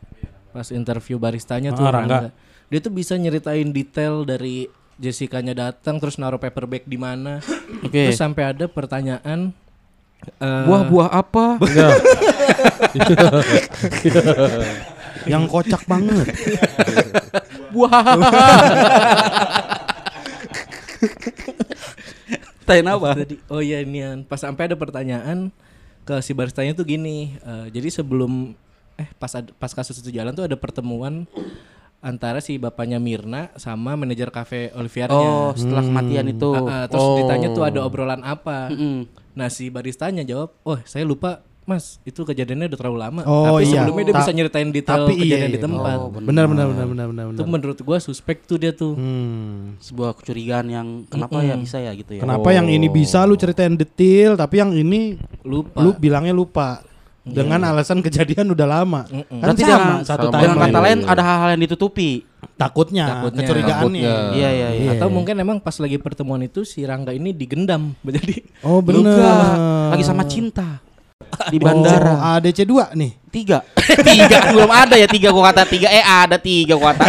[0.51, 2.17] Pas interview baristanya Ah, tuh Rangga.
[2.27, 2.31] Rangga.
[2.67, 4.67] Dia tuh bisa nyeritain detail dari
[4.97, 7.43] Jessica-nya datang terus naruh paper bag di mana.
[7.83, 8.09] Oke.
[8.09, 9.51] Terus sampai ada pertanyaan
[10.39, 11.59] eh, buah-buah apa
[15.25, 16.27] Yang kocak banget.
[17.73, 18.03] buah
[22.65, 23.13] Tanya apa?
[23.13, 24.25] Tadi, oh iya inian.
[24.25, 25.53] Pas sampai ada pertanyaan
[26.05, 27.37] ke si baristanya tuh gini.
[27.37, 28.57] eh, jadi sebelum
[28.95, 31.27] eh pas ad- pas kasus itu jalan tuh ada pertemuan
[32.05, 35.17] antara si bapaknya Mirna sama manajer kafe Oliviernya.
[35.17, 36.53] Oh, setelah kematian itu.
[36.53, 37.17] Ah, ah, terus Oh.
[37.17, 38.69] ditanya tuh ada obrolan apa.
[38.69, 39.09] Mm-mm.
[39.33, 43.23] Nah si baristanya jawab, oh saya lupa mas itu kejadiannya udah terlalu lama.
[43.25, 43.81] Oh, tapi iya.
[43.81, 45.57] sebelumnya dia Ta- bisa nyeritain detail tapi iya, kejadian iya.
[45.57, 45.97] di tempat.
[45.97, 47.25] Oh, Benar benar benar benar benar.
[47.25, 47.49] itu benar.
[47.49, 48.93] menurut gua suspek tuh dia tuh.
[48.93, 49.81] Hmm.
[49.81, 52.21] Sebuah kecurigaan yang kenapa ya bisa ya gitu ya.
[52.21, 55.81] Kenapa yang ini bisa lu ceritain detail tapi yang ini Lupa.
[55.81, 56.85] lu bilangnya lupa
[57.25, 59.09] dengan alasan kejadian udah lama.
[59.09, 59.41] Mm-mm.
[59.41, 60.35] Kan Berarti sama satu sama.
[60.35, 62.11] time dengan kata lain ada hal-hal yang ditutupi.
[62.55, 63.41] takutnya, Takutnya.
[63.41, 64.05] kecurigaannya.
[64.05, 64.37] Takutnya.
[64.37, 64.91] Iya iya iya.
[64.95, 67.97] Atau mungkin emang pas lagi pertemuan itu si Rangga ini digendam.
[68.05, 69.57] Jadi Oh benar.
[69.91, 70.79] lagi sama cinta
[71.53, 72.15] di bandara.
[72.15, 73.13] Oh, ADC 2 nih.
[73.27, 73.67] Tiga,
[74.07, 75.89] tiga belum ada ya tiga gua kata tiga.
[75.89, 77.05] Eh ada tiga gua kata.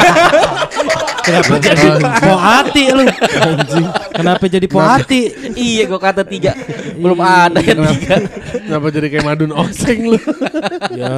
[1.26, 1.88] Kenapa jadi
[2.22, 3.04] mau hati lu?
[3.42, 3.88] Anjing.
[4.14, 5.22] Kenapa jadi poati?
[5.58, 6.54] iya gua kata tiga
[6.96, 8.18] belum ada yang tiga
[8.66, 10.20] Kenapa jadi kayak madun oseng lu?
[11.00, 11.10] ya.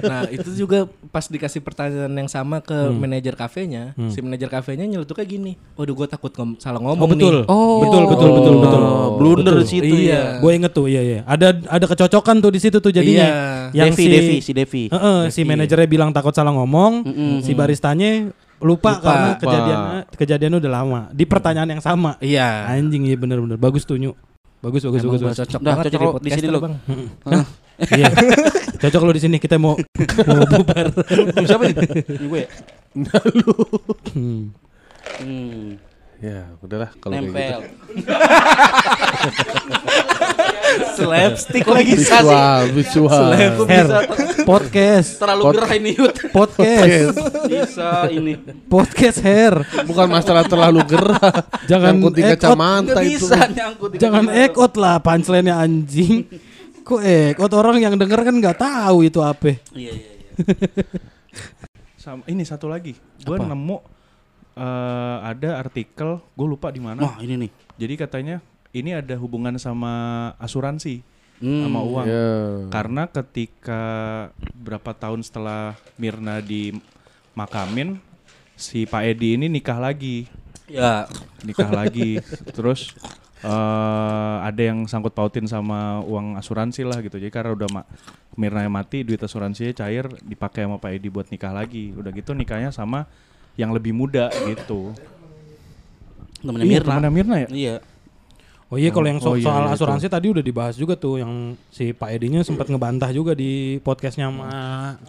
[0.00, 2.96] Nah itu juga pas dikasih pertanyaan yang sama ke Hmm.
[2.96, 7.34] manajer kafenya, si manajer kafenya nyeletuknya gini, waduh gue takut ngom- salah ngomong Oh betul.
[7.36, 7.44] nih.
[7.80, 8.82] betul betul betul betul.
[9.16, 9.60] blunder Betul.
[9.60, 10.06] di situ Iya.
[10.08, 11.18] ya Gue inget tuh, iya iya.
[11.24, 13.26] Ada ada kecocokan tuh di situ tuh jadinya.
[13.68, 13.84] Iya.
[13.86, 17.02] Devi Devi si Devi Heeh, si manajernya bilang takut salah ngomong,
[17.40, 19.02] si baristanya lupa, Lupa.
[19.02, 21.00] karena kejadiannya kejadiannya udah lama.
[21.10, 22.14] Di pertanyaan yang sama.
[22.18, 22.70] Iya.
[22.70, 24.14] Anjing iya bener-bener bagus tuh Nyu.
[24.60, 25.22] Bagus bagus Emang bagus.
[25.26, 25.38] bagus.
[25.40, 26.60] cocok Dah, banget cocok di sini podcaster lo.
[26.60, 26.74] bang.
[27.90, 28.06] Iya.
[28.80, 29.74] Cocok lo di sini kita mau
[30.26, 30.86] mau bubar.
[31.42, 31.74] siapa nih
[32.08, 32.48] Ini gue ya?
[34.10, 34.42] Hmm.
[35.20, 35.68] Hmm,
[36.18, 37.32] Ya, udahlah kalau kayak gitu.
[37.32, 37.60] nempel
[40.92, 41.92] Slapstick lagi.
[41.92, 43.26] bisa sih Visual, visual.
[43.64, 43.98] Bisa
[44.44, 48.32] podcast, terlalu gerah ini Yud podcast, bisa ini
[48.68, 49.54] podcast hair.
[49.82, 51.32] Bukan masalah terlalu gerah.
[51.66, 53.18] Jangan Nyangkut di kacamata itu.
[53.18, 56.28] bisa nyangkut di Jangan ekot lah punchline-nya anjing.
[56.80, 59.56] Kok ekot orang yang denger kan nggak tahu itu apa.
[59.72, 60.30] iya iya iya
[62.00, 62.96] Sama ini satu lagi.
[63.20, 63.44] Gue Apa?
[63.46, 63.76] nemu
[64.56, 67.00] eh, ada artikel, gue lupa di mana.
[67.00, 68.36] wah ini nih Jadi katanya
[68.72, 69.92] ini ada hubungan sama
[70.36, 71.02] asuransi
[71.40, 72.04] Hmm, sama uang.
[72.04, 72.28] Ya.
[72.68, 73.82] Karena ketika
[74.52, 77.96] berapa tahun setelah Mirna dimakamin,
[78.60, 80.28] si Pak Edi ini nikah lagi,
[80.68, 81.08] ya
[81.40, 82.20] nikah lagi.
[82.56, 82.92] Terus
[83.40, 87.16] eh ada yang sangkut pautin sama uang asuransi lah gitu.
[87.16, 87.82] Jadi karena udah ma
[88.38, 91.92] Mirna yang mati, duit asuransinya cair, dipakai sama Pak Edi buat nikah lagi.
[91.92, 93.04] Udah gitu nikahnya sama
[93.58, 94.94] yang lebih muda gitu.
[96.40, 97.48] temennya Iya, Mirna temennya Mirna ya?
[97.52, 97.74] iya
[98.70, 101.18] Oh iya kalau yang so- Oh iya, soal iya, asuransi tadi udah dibahas juga tuh
[101.18, 104.46] yang si Pak Edinya sempat ngebantah juga di podcastnya sama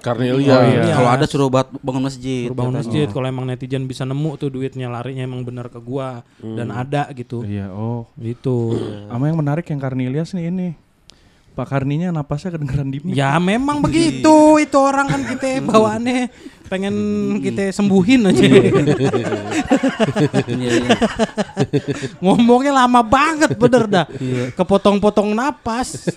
[0.02, 0.34] Cornelia.
[0.34, 0.82] Oh, iya.
[0.82, 0.94] Iya.
[0.98, 4.50] kalau ada suruh buat bangun masjid suruh bangun masjid kalau emang netizen bisa nemu tuh
[4.50, 7.46] duitnya larinya emang bener ke gua dan ada gitu.
[7.46, 8.10] Iya, oh.
[8.18, 8.74] Itu.
[9.06, 10.70] Sama yang menarik yang Karnilias nih ini.
[11.52, 13.12] Pak Karninya napasnya kedengeran di mic.
[13.12, 16.32] Ya memang begitu itu orang kan kita bawaannya
[16.72, 16.96] pengen
[17.44, 18.44] kita sembuhin aja.
[20.48, 20.96] Iya, iya.
[22.24, 24.06] Ngomongnya lama banget bener dah.
[24.56, 26.08] Kepotong-potong napas.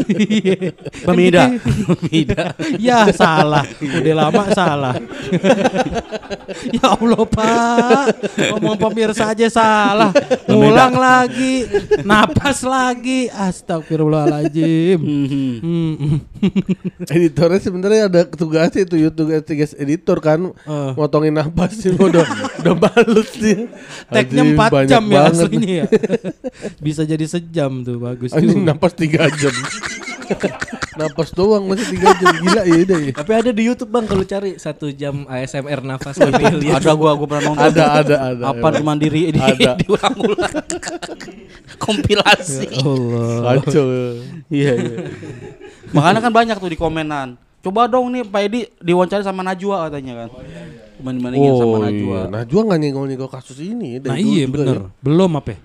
[1.06, 1.50] Pemida.
[1.58, 2.54] Pemida.
[2.78, 3.66] ya salah.
[3.82, 4.94] Udah lama salah.
[6.78, 8.06] ya Allah Pak.
[8.54, 10.14] Ngomong pemirsa aja salah.
[10.46, 11.66] Ngulang lagi.
[12.06, 13.26] Napas lagi.
[13.34, 14.98] Astagfirullahaladzim.
[15.02, 15.54] Mhm.
[15.58, 16.22] Hmm.
[17.10, 19.72] Editornya sebenarnya ada tugasnya itu YouTube tugas
[20.04, 20.92] editor kan Eh.
[20.94, 22.24] motongin napas sih udah
[22.60, 23.64] udah balut sih.
[24.06, 25.32] Tagnya Anjing, 4 banyak jam ya banget.
[25.40, 25.86] aslinya ya.
[26.84, 28.52] Bisa jadi sejam tuh bagus juga.
[28.62, 29.54] napas 3 jam.
[30.94, 33.12] napas doang masih 3 jam gila ya udah ya.
[33.14, 36.76] Tapi ada di YouTube bang kalau cari satu jam ASMR nafas Cornelia.
[36.76, 38.44] ada gua gua pernah nonton Ada ada ada.
[38.46, 39.74] apa di mandiri di Ada.
[39.74, 40.52] diulang-ulang
[41.76, 43.58] kompilasi Allah.
[43.58, 43.86] Kacau.
[44.48, 44.96] iya iya
[45.90, 50.12] makanya kan banyak tuh di komenan coba dong nih Pak Edi diwawancara sama Najwa katanya
[50.20, 50.30] kan
[50.94, 52.30] Cuman dibandingin sama Oh Najwa iya.
[52.30, 53.98] Najwa nggak nyenggol-nyenggol kasus ini.
[53.98, 54.88] dari Nah iya bener ya.
[55.00, 55.58] Belum apa ya?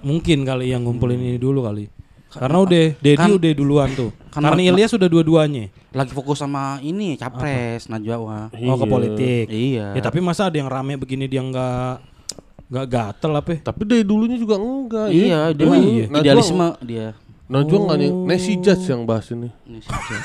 [0.00, 1.90] Mungkin kali yang ngumpulin ini dulu kali
[2.28, 6.76] Karena udah Dedi kan- udah duluan tuh kan Karena Ilyas sudah dua-duanya lagi fokus sama
[6.80, 8.46] ini capres Najwa wah.
[8.52, 8.86] Oh ke Iya.
[8.86, 12.20] politik iya Ya tapi masa ada yang rame begini dia nggak
[12.68, 13.58] nggak gatel apa ya?
[13.64, 15.08] Tapi dari dulunya juga enggak.
[15.08, 17.06] iya dia Dulu mah Najwa- idealisme dia
[17.48, 18.10] Najwa nggak nih.
[18.28, 19.48] Nancy Judge yang bahas ini.
[19.80, 20.16] Saja.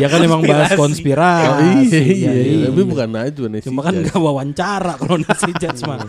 [0.00, 2.66] Ya kan emang bahas konspirasi Oh, iya, iya, iya.
[2.72, 4.08] Tapi bukan Najwa Nancy Cuma kan Judge.
[4.08, 6.00] nggak wawancara kalau nasi judge mah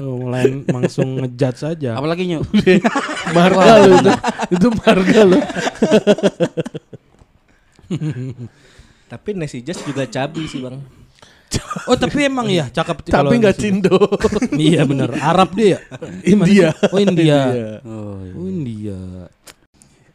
[0.00, 2.40] Mulai langsung ngejudge saja apalagi nyu
[3.36, 4.12] marga lo itu.
[4.48, 5.36] Itu marga lo.
[9.12, 10.80] Tapi Nancy Just juga cabi sih bang.
[11.88, 13.96] Oh tapi emang ya cakep Tapi nggak cindo.
[14.54, 15.80] Iya bener Arab dia ya?
[16.24, 16.68] India.
[16.92, 17.72] Oh India oh, iya.
[18.36, 18.98] Oh India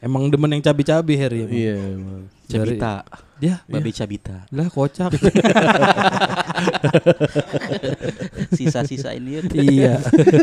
[0.03, 1.45] Emang demen yang cabi-cabi Her ya?
[1.47, 1.55] Bang?
[1.55, 1.75] Iya.
[1.79, 2.21] emang.
[2.43, 2.95] Cabita
[3.41, 5.11] Ya babi Cabita lah kocak
[8.55, 9.41] sisa-sisa ini ya.
[9.51, 9.93] Iya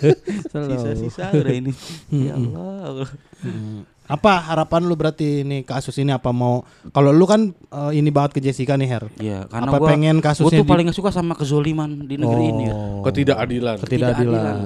[0.69, 1.73] sisa-sisa udah ini
[2.13, 3.09] ya Allah
[3.41, 3.89] Hmm.
[4.11, 8.35] Apa harapan lu berarti ini kasus ini apa mau kalau lu kan eh, ini banget
[8.37, 9.05] ke Jessica nih Her.
[9.23, 12.19] Iya, karena Apa gua, pengen gua kasusnya tuh di- paling gak suka sama kezoliman di
[12.19, 12.75] negeri ini ya.
[12.75, 13.07] Oh.
[13.07, 13.77] Ketidakadilan.
[13.79, 14.57] Ketidakadilan.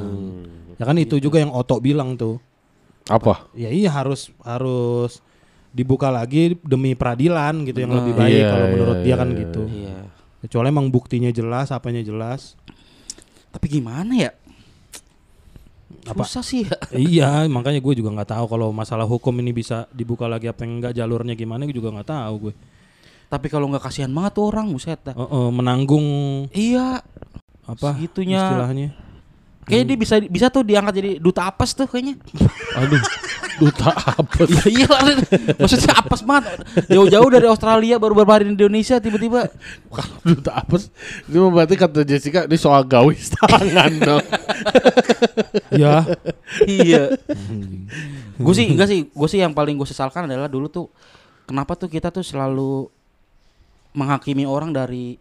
[0.80, 2.40] Ya kan itu juga yang Oto bilang tuh.
[3.04, 3.52] Apa?
[3.52, 5.20] Ya iya harus harus
[5.74, 9.38] dibuka lagi demi peradilan gitu yang lebih baik Iya, kalau menurut iya, dia kan iya,
[9.44, 9.62] gitu.
[9.68, 9.98] Iya.
[10.46, 12.56] Kecuali emang buktinya jelas, apanya jelas.
[13.52, 14.32] Tapi gimana ya?
[16.04, 16.24] Apa?
[16.24, 16.76] Susah sih ya.
[17.10, 20.92] iya, makanya gue juga nggak tahu kalau masalah hukum ini bisa dibuka lagi apa enggak
[20.92, 22.54] jalurnya gimana gue juga nggak tahu gue.
[23.24, 25.16] Tapi kalau nggak kasihan banget tuh orang buset dah.
[25.16, 26.06] Oh, oh, menanggung
[26.52, 27.00] Iya.
[27.64, 28.44] apa Segitunya.
[28.44, 28.88] istilahnya?
[29.64, 32.20] Kayaknya dia bisa bisa tuh diangkat jadi duta apes tuh kayaknya.
[32.76, 33.00] Aduh,
[33.64, 34.44] duta apa?
[34.54, 35.04] Iya iya lah.
[35.56, 36.58] Maksudnya apes banget.
[36.92, 39.48] Jauh-jauh dari Australia baru hari di Indonesia tiba-tiba.
[39.88, 40.76] Kalau duta apa?
[41.32, 44.24] Ini berarti kata Jessica ini soal gawis tangan dong.
[45.82, 46.04] ya.
[46.68, 47.16] iya.
[48.34, 50.86] gue sih enggak sih, gue sih yang paling gue sesalkan adalah dulu tuh
[51.48, 52.90] kenapa tuh kita tuh selalu
[53.94, 55.16] menghakimi orang dari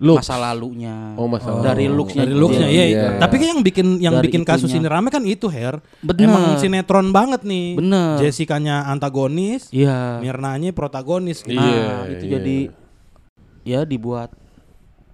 [0.00, 0.24] Looks.
[0.24, 1.12] masa lalunya.
[1.14, 1.60] Oh, masa lalu.
[1.60, 2.24] Dari looksnya.
[2.24, 2.72] Dari looksnya dia.
[2.72, 2.84] iya.
[2.88, 3.06] Iya.
[3.20, 4.88] Tapi kan yang bikin yang Dari bikin kasus itunya.
[4.88, 5.76] ini rame kan itu Her.
[6.00, 6.24] Bener.
[6.24, 7.76] Emang sinetron banget nih.
[7.76, 8.16] Bener.
[8.16, 10.16] Jessica-nya antagonis, Iya.
[10.18, 11.44] Mirnanya protagonis.
[11.44, 11.52] gitu.
[11.52, 12.32] Nah, Iya, itu iya.
[12.34, 12.56] jadi
[13.60, 14.32] ya dibuat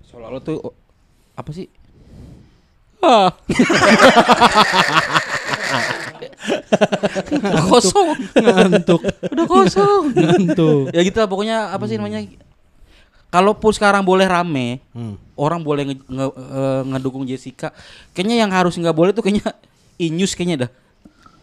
[0.06, 0.74] seolah-olah tuh oh,
[1.34, 1.66] apa sih?
[3.02, 3.34] Ah.
[7.36, 8.08] Udah kosong.
[8.36, 9.02] Ngantuk.
[9.26, 10.02] Udah kosong.
[10.12, 10.90] Ngantuk.
[10.90, 12.22] ya gitu lah pokoknya apa sih namanya?
[13.26, 15.18] Kalaupun sekarang boleh rame, Hmm.
[15.34, 17.74] orang boleh nge- nge- eh, ngedukung Jessica.
[18.14, 19.50] Kayaknya yang harus nggak boleh tuh kayaknya
[20.06, 20.70] Inyus kayaknya dah.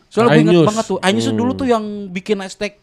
[0.07, 0.97] Soalnya gue inget banget tuh.
[0.97, 1.38] Tuh Hmm.
[1.38, 2.77] dulu tuh yang bikin hashtag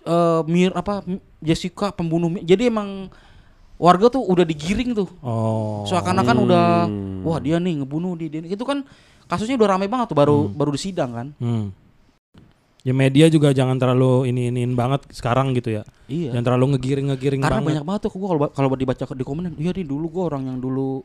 [0.00, 1.04] eh mir apa
[1.38, 2.32] Jessica pembunuh.
[2.40, 3.08] Jadi emang
[3.76, 5.08] warga tuh udah digiring tuh.
[5.20, 5.84] Oh.
[5.84, 7.24] Seakan-akan udah Hmm.
[7.24, 8.44] wah dia nih ngebunuh dia, dia.
[8.46, 8.84] Itu kan
[9.26, 11.26] kasusnya udah rame banget tuh baru baru disidang kan.
[11.36, 11.72] Hmm.
[12.80, 15.82] Ya media juga jangan terlalu ini iniin banget sekarang gitu ya.
[16.08, 16.32] Iya.
[16.32, 17.68] Jangan terlalu ngegiring-ngegiring Karena banget.
[17.76, 20.58] banyak banget tuh gua kalau kalau dibaca di komen, iya nih dulu gua orang yang
[20.58, 21.04] dulu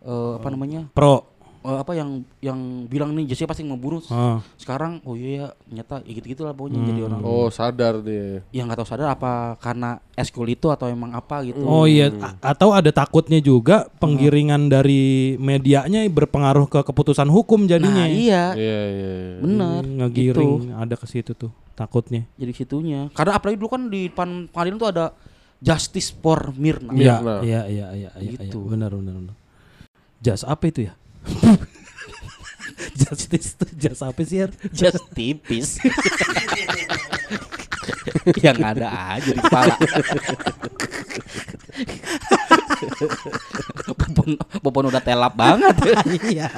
[0.00, 0.88] eh, apa namanya?
[0.96, 1.39] Pro.
[1.60, 4.00] Eh, apa yang yang bilang nih Jessica pasti membunuh.
[4.08, 4.40] Ah.
[4.54, 8.40] Sekarang oh iya ya ternyata ya gitu-gitu lah pokoknya jadi orang Oh, sadar dia.
[8.50, 11.60] yang nggak tahu sadar apa karena eskul itu atau emang apa gitu.
[11.60, 15.00] Oh iya, A- atau ada takutnya juga penggiringan dari
[15.36, 18.04] medianya berpengaruh ke keputusan hukum jadinya.
[18.04, 18.44] Nah, iya.
[18.52, 19.12] Iya, iya.
[19.16, 19.38] iya.
[19.40, 19.80] Bener.
[19.82, 20.74] Hmm, ngegiring Gitu.
[20.74, 22.24] ada ke situ tuh takutnya.
[22.36, 23.08] Jadi situnya.
[23.12, 25.06] Karena apalagi dulu kan di depan pengadilan tuh ada
[25.58, 26.92] Justice for Mirna.
[26.92, 27.34] Iya, Mirna.
[27.40, 28.48] iya, iya, iya, iya, iya.
[28.48, 28.64] Gitu.
[28.64, 29.36] benar, benar, benar.
[30.20, 30.92] Jas apa itu ya?
[33.00, 34.40] Justice tuh jas apa sih?
[34.44, 34.50] Har?
[34.72, 35.76] Just tipis.
[38.44, 39.74] yang ada aja di kepala.
[44.00, 45.76] Popon, Popon udah telap banget.
[46.24, 46.48] Iya.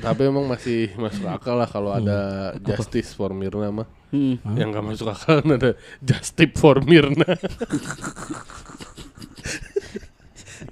[0.00, 3.88] Tapi emang masih masuk akal lah kalau ada justice for Mirna mah.
[4.10, 4.40] Hmm.
[4.58, 7.36] Yang gak masuk akal ada justice for Mirna.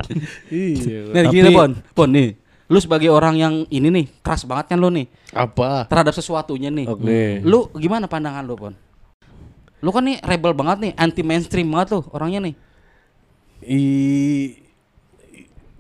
[0.53, 0.99] iya.
[1.13, 2.31] Nih Tapi- gini Pon, Pon nih.
[2.69, 5.89] Lu sebagai orang yang ini nih keras banget kan lu nih Apa?
[5.89, 6.85] terhadap sesuatunya nih.
[6.85, 7.41] Oke.
[7.41, 8.75] Lu gimana pandangan lu Pon?
[9.81, 12.55] Lu kan nih rebel banget nih, anti mainstream banget tuh orangnya nih.
[13.65, 13.83] I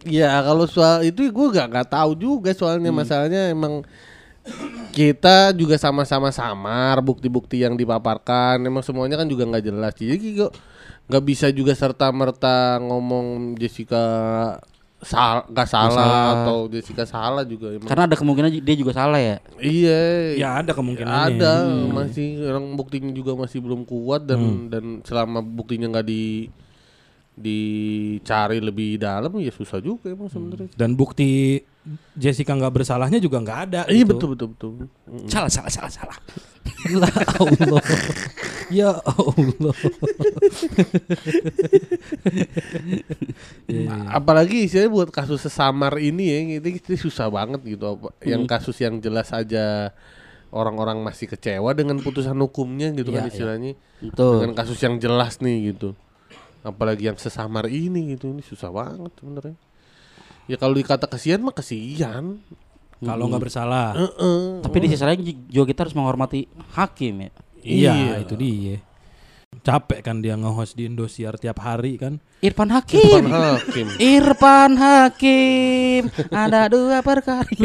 [0.06, 3.82] Ya kalau soal itu gue gak nggak tahu juga soalnya masalahnya emang
[4.92, 10.52] kita juga sama-sama samar bukti-bukti yang dipaparkan emang semuanya kan juga nggak jelas jadi kok
[11.08, 14.04] nggak bisa juga serta merta ngomong Jessica
[14.98, 16.30] sal nggak salah, salah.
[16.42, 17.86] atau Jessica salah juga emang.
[17.86, 19.38] Karena ada kemungkinan dia juga salah ya.
[19.62, 21.38] iya Ya ada kemungkinannya.
[21.38, 26.50] ada masih orang buktinya juga masih belum kuat dan dan selama buktinya nggak di
[27.38, 30.74] dicari lebih dalam ya susah juga emang sebenarnya.
[30.74, 31.62] Dan bukti
[32.14, 33.80] Jessica nggak bersalahnya juga nggak ada.
[33.86, 34.12] Iya gitu.
[34.14, 34.70] betul betul betul.
[35.06, 35.28] Mm.
[35.28, 36.18] Salah, salah, salah, salah.
[36.78, 37.00] Ya
[37.40, 37.82] Allah.
[38.68, 39.74] ya Allah.
[43.68, 43.94] Iya, iya.
[44.12, 47.96] Apalagi istilahnya buat kasus sesamar ini ya itu, itu susah banget gitu.
[47.96, 49.92] Apa- Yang kasus yang jelas aja
[50.48, 53.72] orang-orang masih kecewa dengan putusan hukumnya gitu kan Iya, istilahnya.
[54.00, 54.44] Betul.
[54.44, 55.92] Dengan kasus yang jelas nih gitu.
[56.64, 59.56] Apalagi yang sesamar ini gitu ini susah banget sebenarnya.
[60.48, 62.40] Ya kalau dikata kesian mah kesian.
[62.98, 63.94] Kalau nggak bersalah.
[63.94, 64.58] Heeh.
[64.64, 67.30] Tapi di sisi lain juga kita harus menghormati hakim ya.
[67.62, 68.14] Iya, Iya.
[68.26, 68.76] itu dia.
[69.64, 72.20] Capek kan dia nge-host di Indosiar tiap hari kan.
[72.44, 73.24] Irfan Hakim.
[73.28, 73.86] hakim.
[74.16, 76.12] Irfan Hakim.
[76.28, 77.48] Ada dua perkara.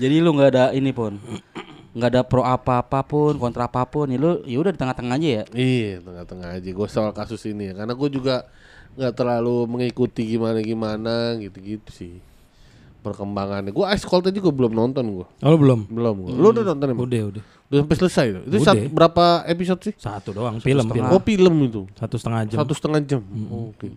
[0.00, 1.18] Jadi lu nggak ada ini pun.
[1.90, 5.14] Nggak ada pro apa apa pun kontra apa pun ya lu ya udah di tengah-tengah
[5.18, 8.46] aja ya Iya tengah-tengah aja gue soal kasus ini ya karena gue juga
[8.94, 12.14] nggak terlalu mengikuti gimana gimana gitu-gitu sih
[13.00, 13.72] perkembangannya.
[13.72, 15.88] Gue Ice Cold juga belum nonton gue, Oh belum.
[15.88, 16.14] belum.
[16.20, 16.30] Gua.
[16.36, 17.08] Lu udah nonton emang?
[17.08, 17.42] Udah, udah.
[17.72, 18.26] Udah sampai selesai.
[18.44, 18.60] Itu Udah.
[18.60, 19.94] sat- berapa episode sih?
[19.96, 21.08] Satu doang film, film.
[21.08, 22.58] Oh film itu Satu setengah jam.
[22.60, 23.22] satu setengah jam.
[23.48, 23.88] Oke.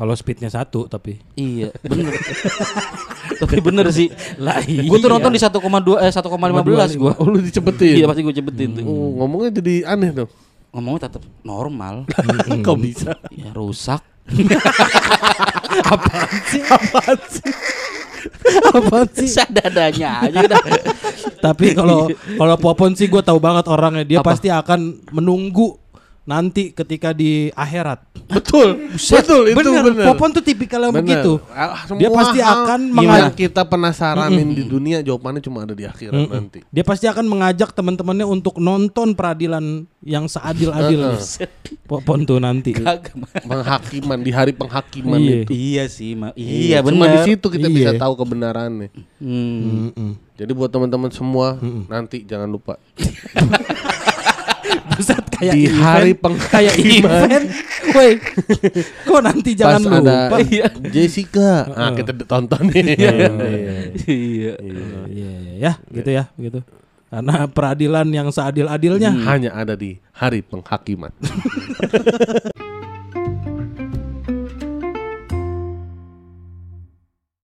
[0.00, 1.20] Kalau speednya satu tapi.
[1.34, 2.08] iya bener
[3.36, 6.24] tapi bener sih Lah gue tuh nonton di 1,2 eh 1,15
[6.96, 7.94] gue Oh lu dicepetin?
[7.94, 10.30] iya pasti gue cepetin tuh Oh, ngomongnya jadi aneh dong.
[10.70, 12.08] ngomongnya tetap normal
[12.58, 13.12] Kok bisa?
[13.28, 14.00] ya rusak
[15.82, 16.62] Apaan sih?
[18.68, 19.28] Apa sih?
[19.34, 20.60] Sadadanya aja udah.
[21.40, 24.04] Tapi kalau kalau Popon sih gue tahu banget orangnya.
[24.04, 24.34] Dia Apa?
[24.34, 25.79] pasti akan menunggu
[26.22, 28.04] nanti ketika di akhirat.
[28.30, 29.82] Betul, betul itu bener.
[29.82, 30.06] bener.
[30.06, 31.18] Popon tuh tipikal yang Bener.
[31.18, 31.42] begitu.
[31.50, 36.30] Ah, Dia pasti hal akan mengajak kita penasaranin di dunia jawabannya cuma ada di akhirat
[36.30, 36.62] nanti.
[36.62, 41.18] dia pasti akan mengajak teman-temannya untuk nonton peradilan yang seadil-adilnya.
[41.90, 42.70] Popon tuh nanti.
[43.42, 45.34] Penghakiman di hari penghakiman Iya.
[45.42, 45.50] itu.
[45.50, 46.30] Iya sih, Ma.
[46.32, 47.26] Iya Cuma di benar.
[47.26, 47.74] situ kita Iya.
[47.74, 48.94] bisa tahu kebenarannya.
[49.18, 49.90] Hmm.
[49.90, 50.10] Mm-mm.
[50.38, 52.78] Jadi buat teman-teman semua nanti jangan lupa
[55.00, 55.80] Buset kayak di event.
[55.80, 57.44] hari kayak penghakiman event.
[57.96, 58.10] Woi.
[59.08, 60.36] Kok nanti jangan pas ada lupa.
[60.92, 61.50] Jessica.
[61.72, 62.84] Ah kita tonton nih.
[63.00, 63.28] Iya.
[64.06, 64.54] Iya,
[65.08, 66.60] iya, ya, gitu ya, gitu.
[67.10, 71.10] Karena peradilan yang seadil-adilnya Hanya ada di hari penghakiman.